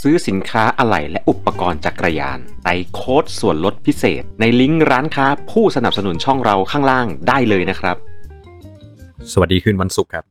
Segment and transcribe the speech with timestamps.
[0.00, 7.96] ซื้อสินค้าอะไหล่และอุปกรณ์จักรยานใส่โค้ดส่วนลดพิเศษ ในลิงก์ร้านค้าผู้สนับสนุนช่องเราข้างล่างได้เลยนะครับ
[9.32, 10.24] สวัสดีคืนวันศุกร์ครับ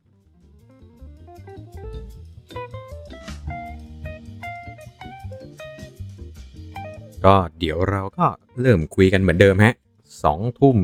[7.24, 8.26] ก็เดี๋ยวเราก็
[8.60, 9.74] เริ่มคุยกันเหมือนเดิมฮะ
[10.22, 10.76] สองทุ่ม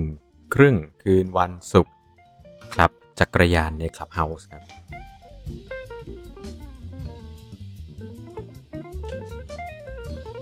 [0.54, 1.92] ครึ่งคืนวันศุกร์
[2.74, 4.62] ครับจักรยานในคลับเฮาส์ครับ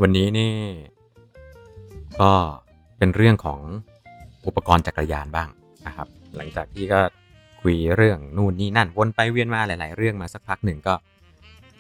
[0.02, 0.52] วันนี้นี่
[2.20, 2.32] ก็
[2.98, 3.60] เป็นเรื่องของ
[4.46, 5.48] อุปกรณ์จักรยานบ้าง
[5.86, 7.00] นะครับ หลังจากที่ก็
[7.60, 10.94] คุยเรื่องนู่นนี่นั่นวนไปเวียนมาหลาย ๆ เรื่องมาสักพักหนึ่งก็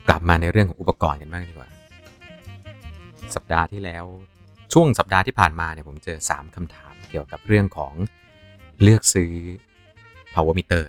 [0.08, 1.68] กลับมาในเรื่องของอุปกรณ์กันบ้างดีกว่า
[3.34, 4.04] สัปดาห์ที่แล้ว
[4.72, 7.92] ช่วงสัปดาห์ที่ผ่านมาเนี่ยผมเจอ 3คำถามเกี่ยวกับเรื่องของ
[8.82, 9.32] เลือกซื้อ
[10.34, 10.84] power meter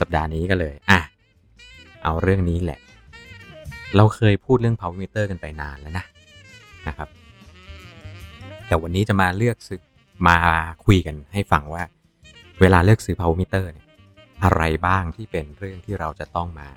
[0.00, 1.00] สัปดาห์นี้ก็เลยอะ
[2.04, 2.80] เอาเรื่องนี้แหละ
[3.96, 6.04] เราเคยพูดเรื่อง power meter กันไปนานแล้วนะ
[6.88, 7.08] นะครับ
[8.66, 9.82] แต่วันนี้จะมาเลือกซื้อ
[10.28, 10.36] มา
[10.84, 11.82] คุยกันให้ฟังว่า
[12.60, 13.86] เวลาเลือกซื้อ power meter เนี่ย
[14.44, 16.68] อะไรบ้างที่เป็นเรื่องที่เราจะต้องมา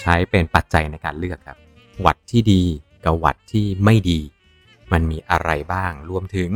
[0.00, 1.58] ใช้เป็นปัจจัยในการเลือกครับ
[2.06, 2.62] วัดที่ดี
[3.04, 4.20] กับวัดที่ไม่ดี
[4.92, 6.50] มันมีอะไรบ้างรวมถึง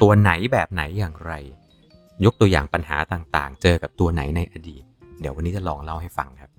[0.00, 1.32] ตัวไหนแบบไหนอย่างไร
[2.24, 4.82] ยกตัวอย่างปัญหาต่างๆ เจอกับตัวไหนในอดีต
[5.20, 6.50] เดี๋ยววันนี้จะลองเล่าให้ฟังครับ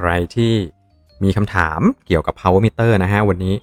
[0.00, 0.54] ใครที่
[1.24, 3.54] มีคำถามเกี่ยวกับ power meter นะฮะ วันนี้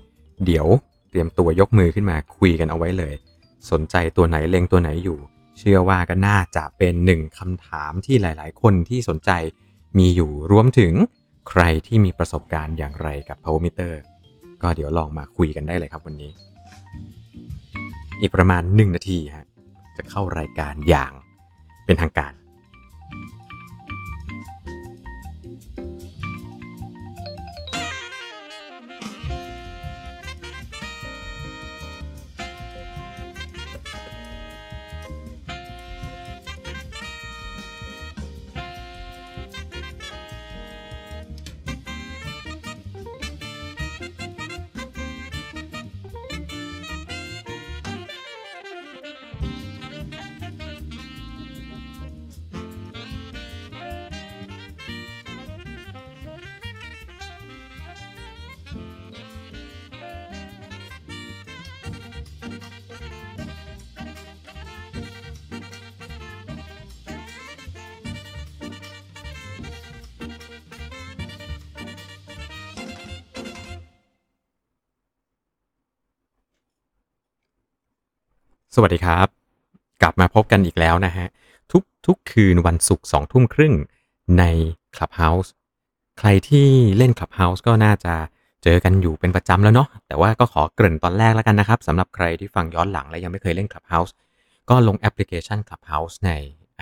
[0.45, 0.67] เดี๋ยว
[1.09, 3.16] เตรียมตัวยกมือขึ้นมาคุยกันเอาไว้เลย
[3.72, 5.19] สนใจตัวไหนเล็งตัวไหนอยู่
[5.58, 9.31] เชื่อว่าก็น่าจะเป็นหนึ่งคำถามที่หลาย ๆ คนที่สนใจ
[9.97, 10.94] มีอยู่รวมถึง
[11.50, 13.94] ใครที่มีประสบการณ์อย่างไรกับ power meter
[14.61, 16.31] ก็เดี๋ยวลองมาคุยกันได้เลยครับวันนี้
[18.22, 19.45] อีกประมาณ 1 นาทีฮะ
[19.97, 21.13] จะเข้ารายการอย่าง
[21.85, 22.34] เป็นทางการ
[78.78, 79.28] สวัสดีครับ
[80.02, 81.28] กลับมาพบกันอีกแล้วนะฮะ
[81.72, 83.74] ทุกทุกคืนวันศุกร์สองทุ่มครึ่ง
[84.40, 84.44] ใน
[84.96, 85.50] Clubhouse
[86.19, 88.13] ใครที่เล่น Clubhouse ก็น่าจะ
[88.63, 94.12] เจอกันอยู่เป็นประจำแล้วเนาะแต่ว่าก็ขอเกริ่นตอนแรกแล้วกันนะครับสำหรับใครที่ฟังย้อนหลังและยังไม่เคยเล่น Clubhouse
[94.69, 96.31] ก็ลงแอปพลิเคชัน Clubhouse ใน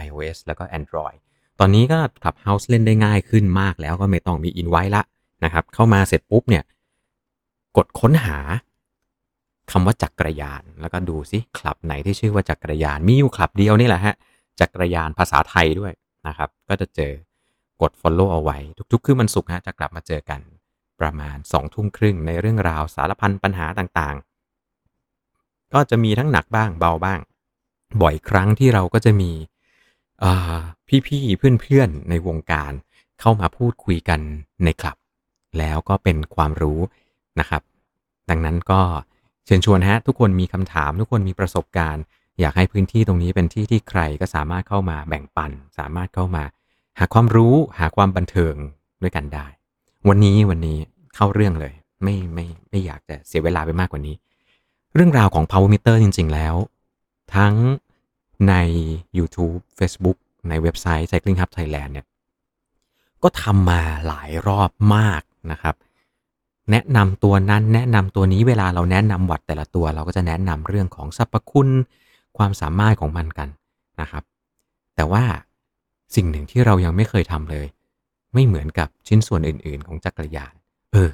[0.05, 1.17] iOS แล้วก็ Android
[1.59, 5.03] ตอนนี้ก็ Clubhouse เล่นได้ง่ายขึ้นมากแล้วก็ไม่ต้องมี invite ละ
[5.43, 6.63] นะครับเข้ามาเสร็จปุ๊บเนี่ย
[7.77, 8.37] กดค้นหา
[9.75, 14.15] คำว่าจักรยาน แล้วก็ดูซิคลับไหนที่ชื่อว่าจักรยาน มีอยู่คลับเดียวนี่แหละฮะ
[14.59, 15.93] จักรยานภาษาไทยด้วย
[16.27, 17.11] นะครับ ก็จะเจอ
[17.81, 18.57] กด Follow เอาไว้
[18.91, 20.41] ทุกๆ คือมันสุกฮะจะกลับมาเจอกัน
[20.99, 27.19] ประมาณ2ทุ่มครึ่งในเรื่องราวสารพันปัญหาต่างๆ ก็จะมีทั้งหนักบ้างเบาบ้าง
[28.01, 29.31] บ่อยครั้งที่เราก็จะมี
[31.07, 32.71] พี่ๆเพื่อนๆในวงการ
[33.19, 34.19] เข้ามาพูดคุยกัน
[34.63, 34.97] ในคลับ
[35.57, 36.79] แล้วก็เป็นความรู้
[37.39, 37.61] นะครับ
[38.29, 38.81] ดังนั้นก็
[39.45, 42.03] เชิญชวนฮะทุกคนมีคำถาม ทุกคนมีประสบการณ์
[42.39, 46.43] อยากให้พื้นที่ตรงนี้เป็นที่ที่ใครก็สามารถเข้ามาแบ่งปัน สามารถเข้ามา
[46.99, 48.55] หาความรู้หาความบันเทิง
[49.01, 49.47] ด้วยกันได้
[50.07, 50.77] วันนี้วันนี้
[51.15, 51.73] เข้าเรื่องเลย
[52.03, 54.15] ไม่ไม่ไม่อยากจะเสียเวลาไปมากกว่านี้
[54.95, 56.55] เรื่องราวของ power meter จริง ๆ แล้ว
[57.35, 57.55] ทั้ง
[58.49, 58.55] ใน
[59.17, 60.17] YouTube Facebook
[60.49, 62.05] ในเว็บไซต์ Cycling Hub Thailand เนี่ย
[63.23, 65.75] ก็ทำมาหลายรอบมากนะครับ
[66.71, 71.69] แนะนำตัวนั้นแนะนำตัวนี้เวลาเราแนะนำวัดแต่ละตัว เราก็จะแนะนำเรื่องของสรรพคุณ
[72.37, 73.49] ความสามารถของมันกัน
[74.01, 74.23] นะครับ
[74.95, 75.23] แต่ว่า
[76.15, 77.67] สิ่งหนึ่งที่เรายังไม่เคยทำเลย
[78.33, 80.53] ไม่เหมือนกับชิ้นส่วนอื่น ๆ ของจักรยาน
[80.93, 81.13] เออ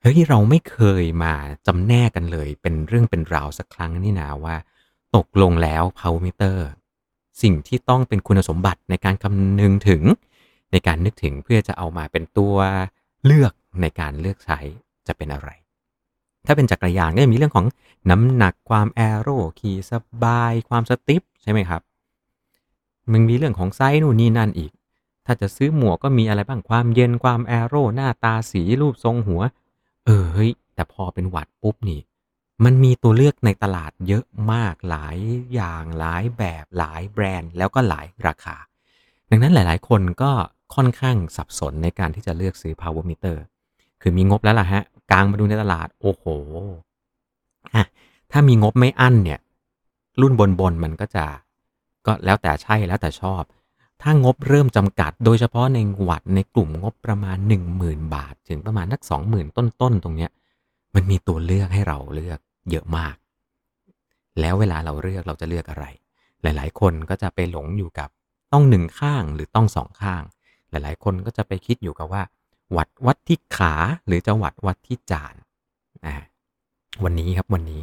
[0.00, 1.32] เฮ้ยเราไม่เคยมา
[1.66, 4.56] จำแนกกันเลย เป็นเรื่องเป็นราวสักครั้งนี่นาว่า
[5.16, 6.58] ตกลงแล้ว power meter
[7.42, 10.02] สิ่งที่ต้องเป็นคุณสมบัติในการคำนึงถึง
[10.72, 12.54] ในการนึกถึงเพื่อจะเอามาเป็นตัว
[13.24, 14.58] เลือก ในการเลือกใช้
[15.06, 15.50] จะเป็นอะไร
[16.46, 17.66] ถ้าเป็นจักรยานก็จะมีเรื่องของ
[18.10, 19.28] น้ำหนักความแอโร
[19.60, 21.82] ขี่สบาย ความสติปใช่ไหมครับ
[23.12, 24.72] มันมีเรื่องของไซส์นู่นนี่นั่นอีก
[25.26, 29.42] ถ้าจะซื้อหมวกก็มีอะไรบ้างความเย็นความแอโร่หน้าตาสีรูปทรงหัว
[30.06, 32.00] เออเฮ้ยแต่พอเป็นวัดปุ๊บนี่
[32.64, 35.18] มันมีตัวเลือกในตลาดเยอะมากหลาย
[35.52, 38.56] อย่างหลายแบบหลายแบรนด์แล้วก็หลายราคา
[39.30, 40.32] ดังนั้นหลาย ๆ คนก็
[40.74, 43.36] ค่อนข้างสับสนในการที่จะเลือกซื้อ power meter
[44.02, 46.24] คือมีงบแล้วล่ะฮะกลางมาดูในตลาด โอ้โห
[47.74, 47.84] อะ
[48.30, 49.40] ถ้ามีงบไม่อั้นเนี่ย
[50.20, 51.24] รุ่นบนบนมันก็จะ
[52.06, 53.42] ก็แล้วแต่ใช่แล้วแต่ชอบ
[54.02, 57.38] ถ้างบเริ่มจำกัด โดยเฉพาะในวัดในกลุ่มงบประมาณ
[57.76, 59.00] 10,000 บาท ถึงประมาณนัก
[59.30, 60.30] 20,000 ต้นๆตรงเนี้ย
[60.94, 62.38] มันมีตัวเลือกให้เราเลือก
[62.70, 63.16] เยอะมาก
[64.40, 65.84] แล้วเวลาเราเลือกเราจะเลือกอะไร
[66.42, 68.08] หลาย ๆ คนก็จะไปหลงอยู่กับ
[68.52, 70.22] ต้องหนึ่งข้างหรือต้องสองข้าง
[70.70, 72.22] หลายๆ คนก็จะไปคิดอยู่กับว่า
[72.76, 73.74] วัดวัดที่ขา
[74.06, 75.34] หรือจะวัดวัดที่จาน
[77.04, 77.82] วันนี้ครับวันนี้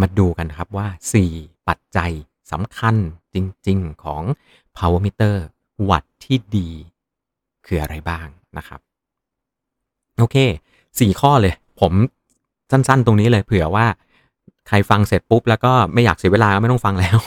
[0.00, 0.86] มาดูกันครับว่า
[1.26, 2.12] 4 ปัจจัย
[2.52, 2.94] สำคัญ
[3.34, 3.36] จ
[3.66, 4.22] ริง ๆของ
[4.76, 5.36] power meter
[5.90, 6.70] วัดที่ดี
[7.66, 8.26] คืออะไรบ้าง
[8.56, 8.80] นะครับ
[10.18, 10.36] โอเค
[10.80, 11.92] 4 ข้อเลย ผม
[12.70, 13.86] สั้น ๆ ตรงนี้เลยเผื่อว่า
[14.68, 17.18] ใครฟังเสร็จปุ๊บ แล้วก็ไม่อยากเสียเวลาไม่ต้องฟังแล้ว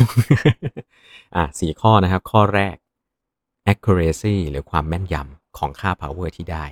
[1.36, 2.76] อะสี่ข้อนะครับ ข้อแรก
[3.72, 6.66] accuracy หรือความแม่นยำ ของค่า power ที่ได้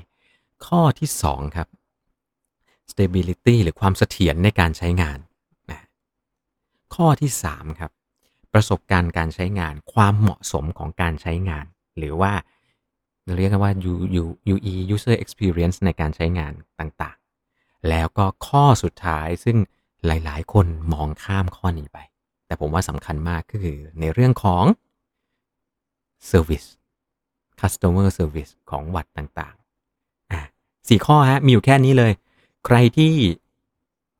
[0.65, 1.67] ข้อที่ 2 ครับ
[2.91, 5.19] stability หรือความเสถียรในการใช้งาน
[5.71, 5.81] นะ
[6.95, 7.91] ข้อที่ 3 ครับ
[8.53, 11.65] ประสบการณ์การใช้งาน ความเหมาะสมของการใช้งาน
[11.97, 12.33] หรือว่า
[13.37, 13.73] เรียกกันว่า
[14.53, 19.57] UE user experience ในการใช้งานต่างๆ แล้วก็ข้อสุดท้ายซึ่ง
[20.05, 21.99] หลายๆ คนมองข้ามข้อนี้ไป
[22.45, 24.65] แต่ผมว่าสำคัญมากก็คือในเรื่องของ
[26.31, 26.69] service
[27.63, 30.41] customer service ของวัดต่างๆอะ
[30.87, 32.11] สี่ข้อฮะมีอยู่แค่นี้เลย
[32.65, 33.13] ใครที่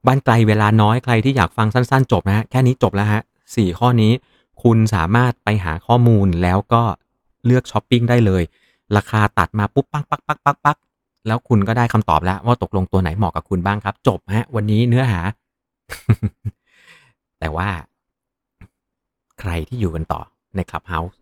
[0.06, 3.22] บ้านไกลเวลาน้อยใครที่อยากฟังสั้น ๆ จบนะฮะแค่นี้จบแล้วฮะ
[3.56, 4.12] สี่ข้อนี้
[4.64, 6.84] คุณสามารถไปหาข้อมูลแล้วก็
[7.46, 8.44] เลือกช้อปปิ้งได้เลย
[8.98, 10.78] ราคาตัดมาปุ๊บปักปักปักปักปัก
[11.28, 15.20] แล้วคุณก็ได้คำตอบแล้ว ว่าตกลงตัวไหนเหมาะกับคุณบ้างครับ จบฮะ วันนี้เนื้อหา
[17.40, 17.70] แต่ว่า
[19.40, 20.22] ใครที่อยู่กันต่อ
[20.56, 21.16] ใน Clubhouse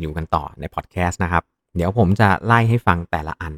[0.00, 1.42] อยู่กันต่อในพอดแคสต์นะครับ
[1.76, 3.54] เดี๋ยวผมจะไล่ให้ฟังแต่ละอัน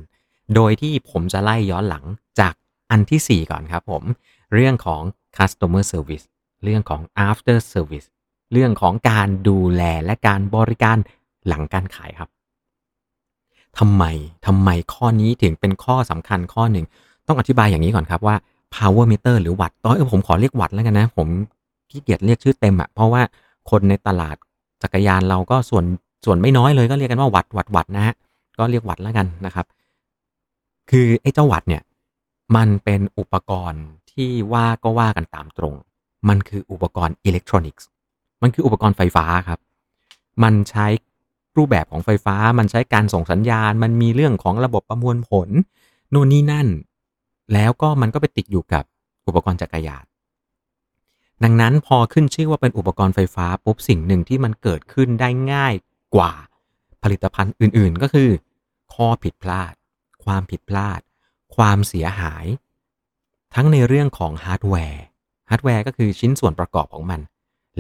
[0.55, 2.05] โดยที่ผมจะไล่ย้อนหลัง
[2.41, 2.55] จาก
[2.91, 4.03] อันที่ 4 ก่อนครับผม
[4.55, 5.03] เรื่องของ
[5.37, 6.27] customer service
[6.65, 8.09] เรื่องของ after service
[8.53, 10.99] เรื่องของการดูแลและการบริการ
[11.47, 12.29] หลังการขายครับ
[13.79, 14.05] ทำไม
[14.47, 16.87] ทำไมข้อนี้ถึงเป็นข้อสำคัญข้อหนึ่ง
[17.27, 18.37] ต้องอธิบายอย่างนี้ก่อนครับว่า
[18.75, 21.29] power meter หรือวัตต์ตอนผมขอเรียกวัตต์แล้วกันนะ ผม
[21.91, 23.23] ขี้เกียจเรียกชื่อเต็มอะเพราะว่า
[23.71, 24.37] คนในตลาด
[24.83, 25.85] จักรยานเราก็ส่วน
[26.25, 28.15] ส่วนไม่น้อยเลยก็เรียกกันว่าวัตต์วัตต์วัตต์นะฮะ
[28.59, 29.67] ก็เรียกวัตต์แล้วกันนะครับ
[30.91, 31.83] คือไอ้เจ้าวัตต์เนี่ย
[32.57, 35.75] มันเป็นอุปกรณ์ที่ว่าก็ว่ากันตามตรง
[36.29, 37.87] มันคืออุปกรณ์อิเล็กทรอนิกส์
[38.43, 39.61] มันคืออุปกรณ์ไฟฟ้าครับ
[40.43, 40.87] มันใช้
[41.57, 45.49] รูปแบบของไฟฟ้า มันใช้การส่งสัญญาณ มันมีเรื่องของระบบประมวลผล
[46.13, 46.69] นู่นนี่นั่น
[47.53, 48.85] แล้วก็มันก็ไปติดอยู่กับ
[49.27, 50.05] อุปกรณ์จักรยาน
[51.45, 55.75] ดังนั้นพอขึ้นชื่อว่าเป็นอุปกรณ์ไฟฟ้าปุ๊บสิ่งหนึ่งที่มันเกิดขึ้นได้ง่าย
[56.15, 56.33] กว่า
[57.03, 58.31] ผลิตภัณฑ์อื่นๆ ก็คือ
[58.95, 59.73] ข้อผิดพลาด
[60.25, 61.01] ความผิดพลาด
[61.57, 62.47] ความเสียหาย
[63.55, 65.05] ทั้งในเรื่องของฮาร์ดแวร์
[65.51, 67.21] ฮาร์ดแวร์ก็คือชิ้นส่วนประกอบของมัน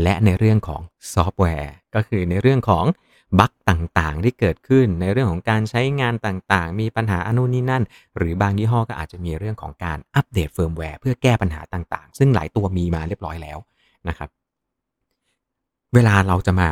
[0.02, 0.80] และในเรื่องของ
[1.12, 2.84] ซอฟต์แวร์ก็คือในเรื่องของ
[3.38, 7.84] bug ต่างๆ ที่เกิดขึ้นในเรื่องของการใช้งานต่างๆ มีปัญหานู่นนี่นั่น
[8.16, 13.58] หรือบางยี่ห้อก็อาจจะมีเรื่องของการอัปเดตเฟิร์มแวร์เพื่อแก้ปัญหาต่างๆ ซึ่งหลายตัวมีมาเรียบร้อยแล้ว
[14.08, 14.28] นะครับ
[15.94, 16.70] เวลาเราจะมา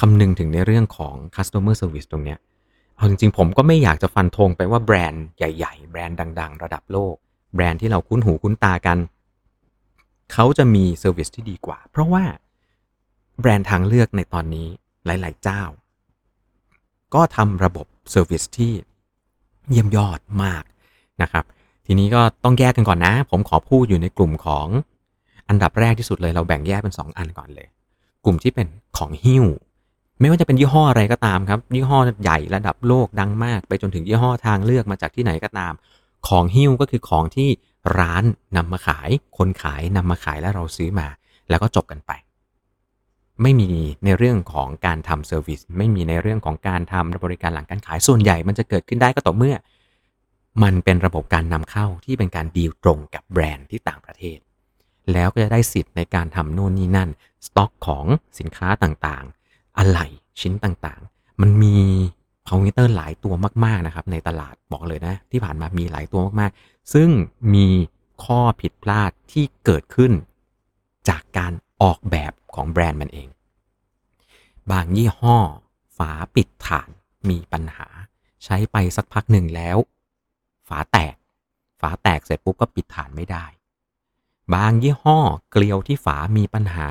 [0.00, 2.38] คำนึงถึงในเรื่องของ customer service ตรงเนี้ย
[2.96, 7.14] เอาจริงๆ ผมก็ไม่อยากจะฟันธงไปว่าแบรนด์ใหญ่ๆ แบรนด์ดัง ๆ ระดับโลก
[7.54, 8.98] แบรนด์ที่เราคุ้นหูคุ้นตากัน
[10.32, 12.24] เขาจะมี service ที่ดีกว่า เพราะว่า
[13.40, 14.68] แบรนด์ทางเลือกในตอนนี้
[15.06, 15.62] หลาย ๆ เจ้า
[17.14, 18.72] ก็ทำระบบ service ที่
[19.70, 20.62] เยี่ยมยอดมาก
[21.22, 21.44] นะครับ
[21.86, 24.66] ทีนี้ก็ต้องแยกกันก่อนนะ ผมขอพูดอยู่ในกลุ่มของ
[25.48, 27.68] อันดับแรกที่สุดเลยเราแบ่งแยกเป็น 2 อันก่อนเลย
[28.24, 29.44] กลุ่มที่เป็นของหิ้ว
[30.20, 35.72] ไม่ว่าจะเป็นยี่ห้ออะไรก็ตามครับ ยี่ห้อใหญ่ระดับโลกดังมาก ไปจนถึงยี่ห้อทางเลือกมาจากที่ไหนก็ตาม
[36.28, 37.48] ของหิ้วก็คือของที่
[37.98, 38.24] ร้าน
[38.56, 41.08] นำมาขาย คนขายนำมาขายแล้วเราซื้อมา
[41.48, 42.12] แล้วก็จบกันไป
[43.42, 43.70] ไม่มี
[44.04, 49.56] ในเรื่องของการทำเซอร์วิสไม่มีในเรื่องของการทำบริการหลังการขายส่วนใหญ่ มันจะเกิดขึ้นได้ก็ต่อเมื่อ
[50.62, 54.38] มันเป็นระบบการนำเข้าที่เป็นการดีลตรงกับแบรนด์ที่ต่างประเทศ
[55.12, 57.10] แล้วก็จะได้สิทธิ์ในการทำโน่นนี่นั่น
[57.46, 58.06] สต็อกของ
[58.38, 59.43] สินค้าต่างๆ
[59.78, 60.06] อะไหล่
[60.40, 61.76] ชิ้นต่างๆ มันมี
[62.46, 67.08] power หลายตัวมาก ๆ นะครับ ในตลาดบอกเลยนะ ที่ผ่านมามีหลายตัวมากๆ ซึ่ง
[67.54, 67.66] มี
[68.24, 70.12] ข้อผิดพลาดที่เกิดขึ้น
[71.08, 71.52] จากการ
[71.82, 73.28] ออกแบบของแบรนด์มันเอง
[74.70, 75.36] บางยี่ห้อ
[75.96, 76.90] ฝาปิดฐาน
[77.30, 77.88] มีปัญหา
[78.44, 79.78] ใช้ไปสักพักหนึ่งแล้ว
[80.68, 81.16] ฝาแตก
[81.80, 83.44] ฝาแตกเสร็จปุ๊บก็ปิดฐานไม่ได้
[84.54, 85.18] บางยี่ห้อ
[85.50, 86.88] เกลียวที่ฝามีปัญหา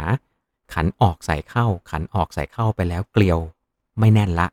[0.73, 3.39] ขันออกใส่เข้า ขันออกใส่เข้าไปแล้วเกลียว
[3.99, 4.47] ไม่แน่นละ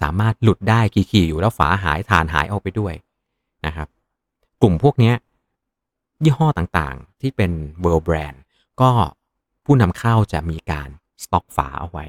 [0.00, 2.94] สามารถหลุดได้ขี่ๆอยู่แล้วฝาหายฐานหายออกไปด้วย
[3.66, 3.88] นะครับ
[4.62, 5.14] กลุ่มพวกนี้ย
[6.24, 7.52] ยี่ห้อต่างๆที่เป็น
[7.84, 8.38] world brand
[8.80, 8.90] ก็
[9.64, 10.88] ผู้นำเข้าจะมีการ
[11.22, 12.06] สต็อกฝาเอาไว้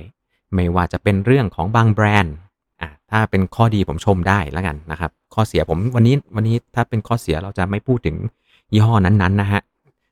[0.54, 2.36] ไม่ว่าจะเป็นเรื่องของบางแบรนด์
[2.82, 8.18] อะถ้าเป็นข้อดีผมชมได้แล้วกันนะครับ ข้อเสียผมวันนี้วันนี้ถ้าเป็นข้อเสียเราจะไม่พูดถึง
[8.74, 9.62] ยี่ห้อนั้นๆนะฮะ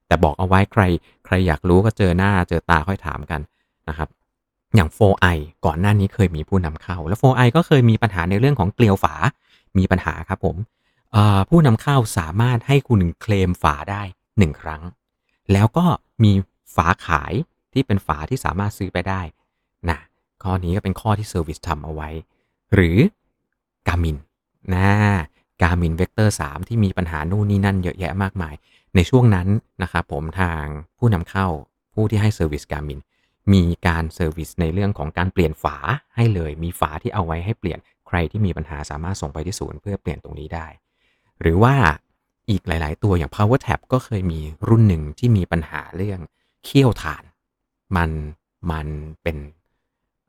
[0.08, 0.84] แต่บอกเอาไว้ใคร
[1.26, 3.42] ใครอยากรู้ก็เจอหน้าเจอตาค่อยถามกัน
[3.90, 4.10] นะครับ
[4.76, 9.16] อย่าง 4i ก่อนหน้านี้เคยมีผู้นำเข้า แล้ว 4i ก็เคยมีปัญหาในเรื่องของเกลียวฝา
[9.78, 10.56] มีปัญหาครับผม
[11.50, 14.02] ผู้นำเข้าสามารถให้คุณเคลมฝาได้
[14.34, 14.82] 1 ครั้ง
[15.54, 15.86] แล้วก็
[16.24, 16.32] มี
[16.76, 17.34] ฝาถ่าน
[17.74, 19.22] ที่เป็นฝาที่สามารถซื้อไปได้
[19.90, 19.98] นะ
[20.44, 22.10] ข้อนี้ก็เป็นข้อที่ service ทำเอาไว้
[22.74, 22.98] หรือ
[23.88, 24.18] Garmin
[24.76, 24.90] นะ
[25.62, 28.56] Garmin Vector 3 ที่มีปัญหานู่นนี่นั่นเยอะแยะมากมาย
[28.96, 29.48] ในช่วงนั้น
[29.84, 30.64] นะครับผมทาง
[30.98, 31.48] ผู้นำเข้า
[31.94, 33.00] ผู้ที่ให้เซอร์วิส Garmin
[33.54, 35.78] มีการ service ในเรื่องของการเปลี่ยนฝา
[36.16, 40.68] ให้เลย มีฝาที่เอาไว้ให้เปลี่ยนใครที่มีปัญหาสามารถส่งไปที่ศูนย์เพื่อเปลี่ยนตรงนี้ได้
[41.42, 41.76] หรือว่า
[42.50, 46.20] อีกหลาย ๆ ตัวอย่าง PowerTap ก็เคยมีรุ่นหนึ่งที่มีปัญหาเรื่อง
[46.66, 47.24] เขี้ยวถ่าน
[47.96, 48.10] มัน
[48.72, 48.88] มัน
[49.24, 49.38] เป็น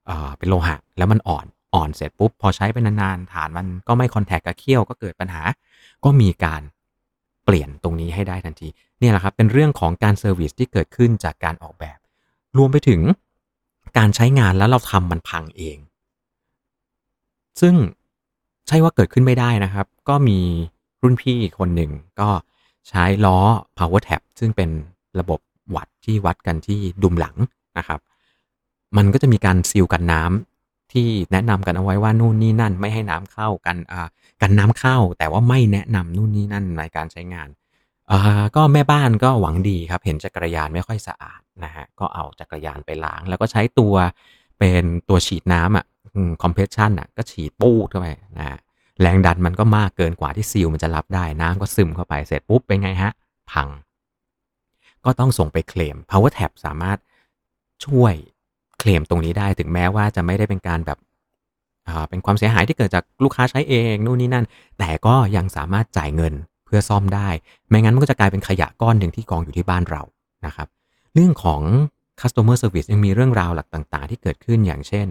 [0.07, 5.43] เอ่อเป็นโลหะแล้วมันอ่อน อ่อนเสร็จปุ๊บพอใช้ไปนานๆถ่านมันก็ไม่ contact กับเขี้ยวก็เกิดปัญหา
[6.05, 6.63] ก็มีการ
[7.45, 8.69] เปลี่ยนตรงนี้ให้ได้ทันที
[9.01, 11.99] นี่แหละครับเป็นเรื่องของการ service ที่เกิดขึ้นจากการออกแบบ
[12.57, 13.01] รวมไปถึง
[13.99, 15.79] การใช้งานแล้วเราทำมันพังเอง
[17.61, 17.75] ซึ่ง
[18.67, 20.39] ใช่ว่าเกิดขึ้นไม่ได้นะครับ ก็มี
[21.03, 21.91] รุ่นพี่คนหนึ่ง
[22.21, 22.29] ก็
[22.89, 23.39] ใช้ล้อ
[23.79, 24.71] power tab ซึ่งเป็น
[25.21, 25.41] ระบบ
[25.75, 27.37] วัดที่วัดกันที่ดุมหลัง
[27.79, 28.01] นะครับ
[28.97, 30.56] มันก็จะมีการซีลกันน้ำ
[30.97, 34.09] ที่แนะนำกันเอาไว้ว่านู่นนี่นั่นไม่ให้น้ำเข้ากันอ่า
[34.41, 37.49] กันน้ำเข้า แต่ว่าไม่แนะนำนู่นนี่นั่นในการใช้งาน
[38.11, 43.95] อ่าก็แม่บ้านก็หวังดีครับ เห็นจักรยานไม่ค่อยสะอาดนะฮะก็เอาจักรยานไปล้าง แล้วก็ใช้ตัว
[44.59, 45.87] เป็นตัวฉีดน้ำอะ
[46.43, 48.59] คอมเพรสชันอะก็ฉีดปูดเข้าไปนะฮะ
[49.01, 53.13] แรงดันมันก็มากเกินกว่าที่ซีลมันจะรับได้น้ำก็ซึมเข้าไปเสร็จปุ๊บเป็นไงฮะ
[53.53, 53.69] พัง
[55.05, 56.99] ก็ต้องส่งไปเคลม Power Tab สามารถ
[57.87, 58.15] ช่วย
[58.89, 60.99] ลมตรงนี้ได้ถึงแม้ว่าจะไม่ได้เป็นการแบบ
[62.09, 64.47] เป็นความเสียหายที่เกิดจากลูกค้าใช้เองนู่นนี่นั่น
[64.79, 66.35] แต่ก็ยังสามารถจ่ายเงิน
[66.67, 67.29] เพื่อซ่อมได้
[67.69, 70.03] ไม่งั้นมันก็จะกลายเป็นขยะก้อนหนึ่งที่กองอยู่ที่บ้านเรา
[70.47, 70.69] นะครับ
[71.15, 71.63] เรื่องของ
[72.21, 75.07] customer service ยังมีเรื่องราวหลักต่าง ๆ ที่เกิดขึ้นอย่างเช่น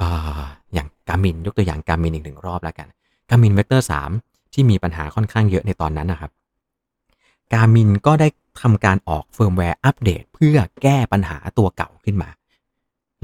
[0.00, 2.88] อย่าง Garmin ยกตัวอย่าง Garmin อีกหนึ่งรอบแล้วกัน
[3.30, 3.88] Garmin Vector
[4.20, 6.30] 3ที่มีปัญหาค่อนข้างเยอะในตอนนั้นนะครับ
[7.52, 8.28] Garmin ก็ได้
[8.62, 12.28] ทำการออกเฟิร์มแวร์อัปเดตเพื่อแก้ปัญหาตัวเก่าขึ้นมา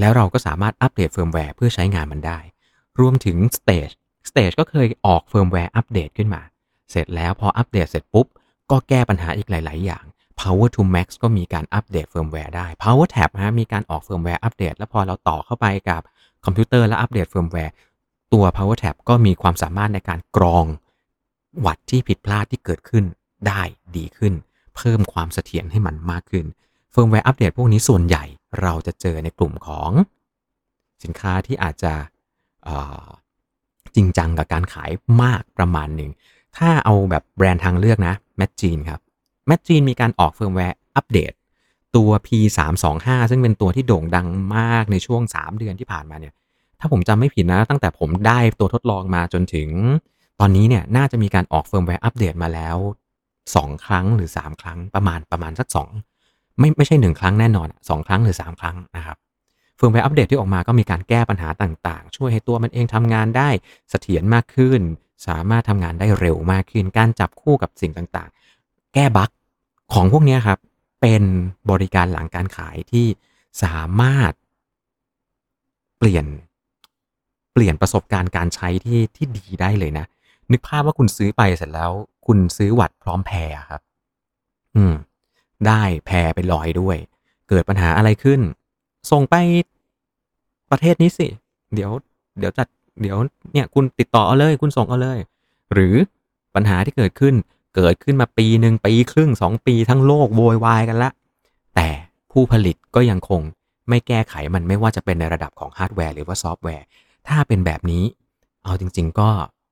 [0.00, 2.38] แล้วเราก็สามารถอัปเดตเฟิร์มแวร์เพื่อใช้งานมันได้
[3.00, 3.94] รวมถึง Stages
[4.28, 6.42] Stages ก็เคยออกเฟิร์มแวร์อัปเดตขึ้นมา
[6.90, 8.26] เสร็จแล้วพออัปเดตเสร็จปุ๊บ
[8.70, 10.04] ก็แก้ปัญหาอีกหลาย ๆ อย่าง
[10.40, 16.02] Power2Max ก็มีการอัปเดตเฟิร์มแวร์ได้ Power Tab ฮะมีการออกเฟิร์มแวร์อัปเดต แล้วพอเราต่อเข้าไปกับ
[16.44, 17.72] คอมพิวเตอร์และอัปเดตเฟิร์มแวร์
[18.32, 20.64] ตัว PowerTap ก็มีความสามารถในการกรอง
[21.66, 23.04] วัตต์ที่ผิดพลาดที่เกิดขึ้น
[23.46, 23.62] ได้
[23.96, 24.34] ดีขึ้น
[24.76, 26.46] เพิ่มความเสถียรให้มันมากขึ้น
[26.92, 28.24] เฟิร์มแวร์อัปเดตพวกนี้ส่วนใหญ่
[28.60, 29.90] เราจะเจอในกลุ่มของ
[31.02, 31.92] สินค้าที่อาจจะ
[33.94, 34.90] จริงจังกับการขาย
[35.22, 36.10] มากประมาณหนึ่ง
[36.56, 39.00] ถ้าเอาแบบแบรนด์ทางเลือกนะ Magene ครับ
[39.46, 41.32] Magene มีการออกเฟิร์มแวร์อัปเดต
[41.96, 44.26] ตัว P325 ซึ่งเป็นตัวที่โด่งดัง
[44.56, 46.34] มากในช่วง 3 เดือนที่ผ่านมาเนี่ย
[46.80, 49.68] ถ้าผมจำไม่ผิดนะ ตั้งแต่ผมได้ตัวทดลองมาจนถึง
[50.40, 52.76] ตอนนี้เนี่ยน่าจะมีการออกเฟิร์มแวร์อัปเดตมาแล้ว
[53.30, 56.09] 2 ครั้งหรือ 3 ครั้งประมาณประมาณสัก2
[56.60, 59.16] ไม่ไม่ใช่1ครั้งแน่นอน2ครั้งหรือ3ครั้งนะครับ
[59.76, 63.48] เฟิร์มแวร์อัปเดตที่ออกมาก็มีการแก้ปัญหาต่างๆ ช่วยให้ตัวมันเองทำงานได้
[63.90, 64.80] เสถียรมากขึ้น
[65.26, 69.30] สามารถทำงานได้เร็วมากขึ้น การจับคู่กับสิ่งต่างๆ แก้บั๊ก
[69.92, 70.58] ของพวกนี้ครับ
[71.00, 71.22] เป็น
[71.70, 73.06] บริการหลังการขายที่
[73.62, 74.32] สามารถ
[75.98, 76.26] เปลี่ยน
[77.52, 80.06] เปลี่ยนประสบการณ์การใช้ที่ที่ดีได้เลยนะ
[80.52, 81.90] นึกภาพว่าคุณซื้อไปเสร็จแล้ว
[82.26, 83.80] คุณซื้อวัตต์พร้อมแพครับ
[84.76, 84.94] อืม
[85.66, 86.96] ได้แพไปลอยด้วย
[87.48, 88.40] เกิดปัญหาอะไรขึ้น
[89.10, 89.34] ส่งไป
[90.70, 91.28] ประเทศนี้สิ
[91.74, 91.90] เดี๋ยว
[92.38, 92.66] เดี๋ยวจัด
[93.00, 93.16] เดี๋ยว
[93.52, 95.18] เนี่ยคุณติดต่อเอาเลย คุณส่งเอาเลย
[95.72, 95.94] หรือ
[96.54, 97.34] ปัญหาที่เกิดขึ้น
[97.76, 101.10] เกิดขึ้นมาปีหนึ่งปีครึ่งสองปีทั้งโลกโวยวายกันละ
[101.74, 101.88] แต่
[102.32, 103.40] ผู้ผลิตก็ยังคง
[103.88, 106.84] ไม่แก้ไขมันไม่ว่าจะเป็นในระดับของฮาร์ดแวร์หรือว่าซอฟต์แวร์
[107.28, 108.04] ถ้าเป็นแบบนี้
[108.64, 109.28] เอาจริง ๆ ก็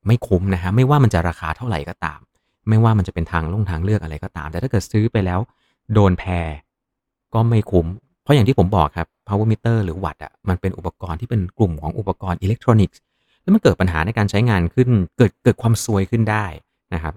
[0.07, 2.21] ไม่คุ้มนะฮะ ไม่ว่ามันจะราคาเท่าไหร่ก็ตาม
[2.69, 5.41] ไม่ว่ามันจะเป็นทางลงทางเลือกอะไรก็ตาม แต่ถ้าเกิดซื้อไปแล้ว
[5.95, 6.49] โดนแพร
[7.35, 7.87] ก็ไม่คุ้ม
[8.23, 13.01] เพราะอย่างที่ผมบอกครับ power meter หรือวัตต์อะมันเป็นอุปกรณ์ที่เป็นกลุ่มของอุปกรณ์อิเล็กทรอนิกส์
[13.43, 16.47] แล้วมันเกิดปัญหาในการใช้งานขึ้น เกิดเกิดความซวยขึ้นได้
[16.95, 17.15] นะครับ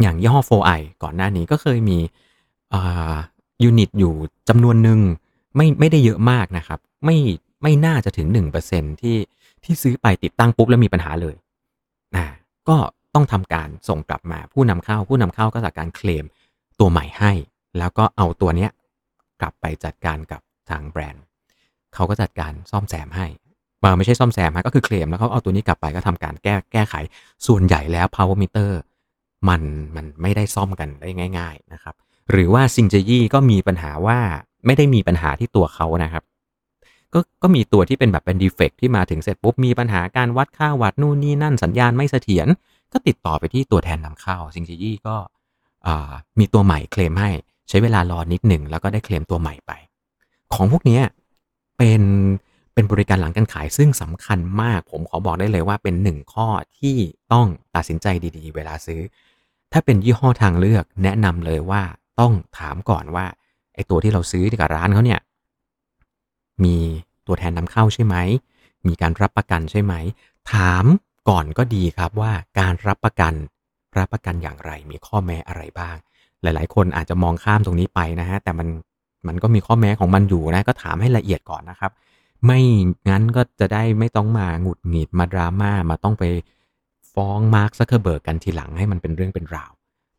[0.00, 1.98] อย่างยี่ห้อ 4i ก่อนหน้านี้ก็เคยมี
[3.62, 4.14] ยูนิตอยู่
[4.48, 5.00] จำนวนหนึ่ง
[5.56, 7.16] ไม่ไม่ได้เยอะมากนะครับ ไม่
[7.62, 8.28] ไม่น่าจะถึง
[8.64, 9.16] 1%ที่
[9.64, 11.36] ที่ซื้อไปติดตั้งปุ๊บแล้วมีปัญหาเลย
[12.16, 12.26] นะ
[12.68, 12.76] ก็
[13.14, 16.24] ต้องทำการส่งกลับมาผู้นำเข้า ผู้นำเข้าก็จัดการเคลม
[16.80, 17.32] ตัวใหม่ให้
[17.78, 18.70] แล้วก็เอาตัวเนี้ย
[19.40, 21.24] กลับไปจัดการกับทางแบรนด์
[21.94, 23.26] เขาก็จัดการซ่อมแซมให้
[23.84, 26.94] มาไม่ใช่ซ่อมแซมฮะก็คือเคลมแล้วเขาเอาตัวนี้กลับไปก็ทำการแก้แก้ไข
[27.46, 28.70] ส่วนใหญ่แล้ว power meter
[29.48, 29.62] มัน
[29.96, 31.94] มันไม่ได้ซ่อมกันได้ง่าย ๆนะครับ
[32.30, 34.18] หรือว่าซิงเจยี่ก็มีปัญหาว่า
[34.66, 36.24] ไม่ได้มีปัญหาที่ตัวเขานะครับ
[37.14, 42.48] ก็ก็มีตัวที่เป็นแบบเป็นดีเฟกที่มาถึงเสร็จปุ๊บมีปัญหาการวัดค่าวัดนู่นนี่นั่นสัญญาณไม่เสถียร
[42.92, 45.16] ก็ติดต่อไปที่ตัวแทนนำเข้าซิงเจยี่ก็
[46.38, 47.30] มีตัวใหม่เคลมให้
[47.70, 49.72] ใช้เวลารอนิดหนึ่งแล้วก็ได้เคลมตัวใหม่ไป
[50.54, 51.00] ของพวกนี้
[51.76, 52.02] เป็น
[52.74, 56.48] เป็นบริการหลังการขายซึ่งสำคัญมาก ผมขอบอกได้เลยว่าเป็นหนึ่งข้อ
[56.78, 56.96] ที่
[57.32, 57.46] ต้อง
[57.76, 59.00] ตัดสินใจดีๆ เวลาซื้อ
[59.72, 61.82] ถ้าเป็นยี่ห้อทางเลือกแนะนำเลยว่า
[62.20, 63.26] ต้องถามก่อนว่า
[63.74, 65.20] ไอตัวที่เราซื้อกับร้านเขาเนี่ย
[66.64, 66.76] มี
[67.26, 68.16] ตัวแทนนำเข้าใช่ไหม
[68.86, 69.94] มีการรับประกันใช่ไหม
[70.52, 70.84] ถาม
[71.28, 73.34] ก่อนก็ดีครับว่าการรับประกัน
[73.98, 75.96] รับประกันอย่างไร มีข้อแม้อะไรบ้าง
[76.42, 78.68] หลาย ๆ คนอาจจะมองข้ามตรงนี้ไปนะฮะแต่มัน
[79.26, 81.92] มันก็มีข้อแม้ของมันอยู่นะก็ถามให้ละเอียดก่อนนะครับ
[82.44, 82.60] ไม่
[83.08, 86.24] งั้นก็จะได้ไม่ต้องมาหงุดหงิดมาดราม่ามาต้องไป
[87.14, 89.72] ฟ้องมาร์คซักเคอร์เบิร์กกันทีหลังให้มันเป็นเรื่องเป็นราว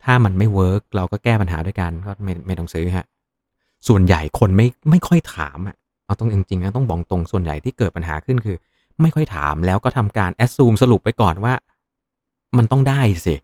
[0.04, 3.06] ถ้ามันไม่ work เราก็แก้ปัญหาด้วยกันก็ไม่ไม่ต้องซื้อฮะ
[3.88, 5.76] ส่วนใหญ่คนไม่ไม่ค่อยถามอะ
[6.06, 8.58] เอาตรงจริงๆนะต้องบอกตรงส่วนใหญ่ที่เกิดปัญหาขึ้นคือ
[9.02, 11.54] ไม่ค่อยถามแล้วก็ทำการแอดซูมสรุปไปก่อนว่า
[12.58, 13.42] มันต้องได้สินะ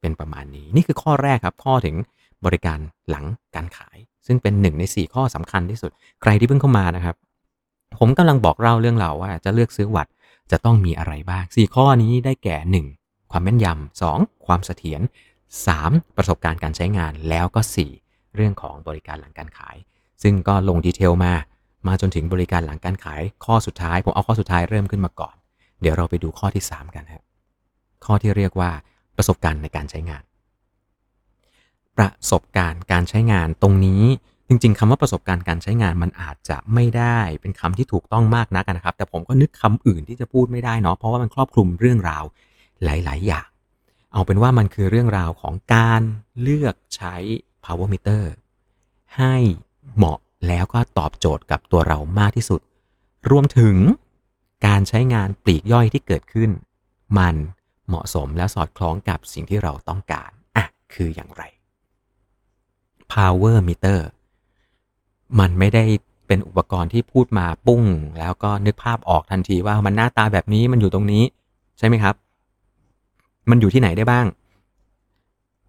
[0.00, 1.96] เป็นประมาณนี้ นี่คือข้อแรกครับ ข้อถึง
[2.44, 2.78] บริการ
[3.10, 5.90] หลังการขาย ซึ่งเป็นหนึ่งใน 4 ข้อสำคัญที่สุด
[6.22, 7.16] ใครที่เพิ่งเข้ามานะครับ
[7.98, 10.06] ผมกำลังบอกเล่าเรื่องเราว่าจะเลือกซื้อวัด
[10.50, 13.30] จะต้องมีอะไรบ้าง 4 ข้อนี้ได้แก่ 1.
[13.30, 14.46] ความแม่นยำ 2.
[14.46, 15.00] ความเสถียร
[15.58, 16.16] 3.
[16.16, 17.60] ประสบการณ์การใช้งานแล้วก็
[17.98, 18.34] 4.
[18.36, 19.76] เรื่องของบริการหลังการขาย
[20.22, 21.32] ซึ่งก็ลงดีเทลมา
[21.86, 25.34] มาจนถึงบริการหลังการขาย ข้อสุดท้าย ผมเอาข้อสุดท้ายเริ่มขึ้นมาก่อน
[25.80, 27.22] เดี๋ยวเราไปดูข้อที่ 3 กันครับ
[28.04, 28.70] ข้อที่เรียกว่า
[29.18, 30.22] ประสบการณ์ในการใช้งาน
[31.96, 34.04] ประสบการณ์การใช้งานตรงนี้
[34.48, 42.24] จริง ๆคำว่าประสบการณ์การใช้งานมันอาจจะไม่ได้เป็นคำที่ถูกต้องมากนักนะครับ แต่ผมก็นึกคำอื่นที่จะพูดไม่ได้เนาะเพราะว่ามันครอบคลุมเรื่องราว
[42.84, 43.46] หลาย ๆ อย่าง
[44.12, 46.02] เอาเป็นว่ามันคือเรื่องราวของการ
[46.40, 47.14] เลือกใช้
[47.64, 48.22] power meter
[49.16, 49.34] ให้
[49.96, 52.60] เหมาะแล้วก็ตอบโจทย์กับตัวเรามากที่สุด
[53.30, 53.76] รวมถึง
[54.66, 56.50] การใช้งานปลีกย่อยที่เกิดขึ้น
[57.18, 57.36] มัน
[57.88, 61.42] เหมาะสมและสอดคล้องกับสิ่งที่เราต้องการอะคืออย่างไร
[63.12, 64.00] power meter
[65.40, 65.84] มันไม่ได้
[66.26, 67.82] เป็นอุปกรณ์ที่พูดมาปุ้ง
[68.18, 71.24] แล้วก็นึกภาพออกทันทีว่ามันหน้าตาแบบนี้มันอยู่ตรงนี้
[71.78, 72.14] ใช่ไหมครับ
[73.50, 74.26] มันอยู่ที่ไหนได้บ้าง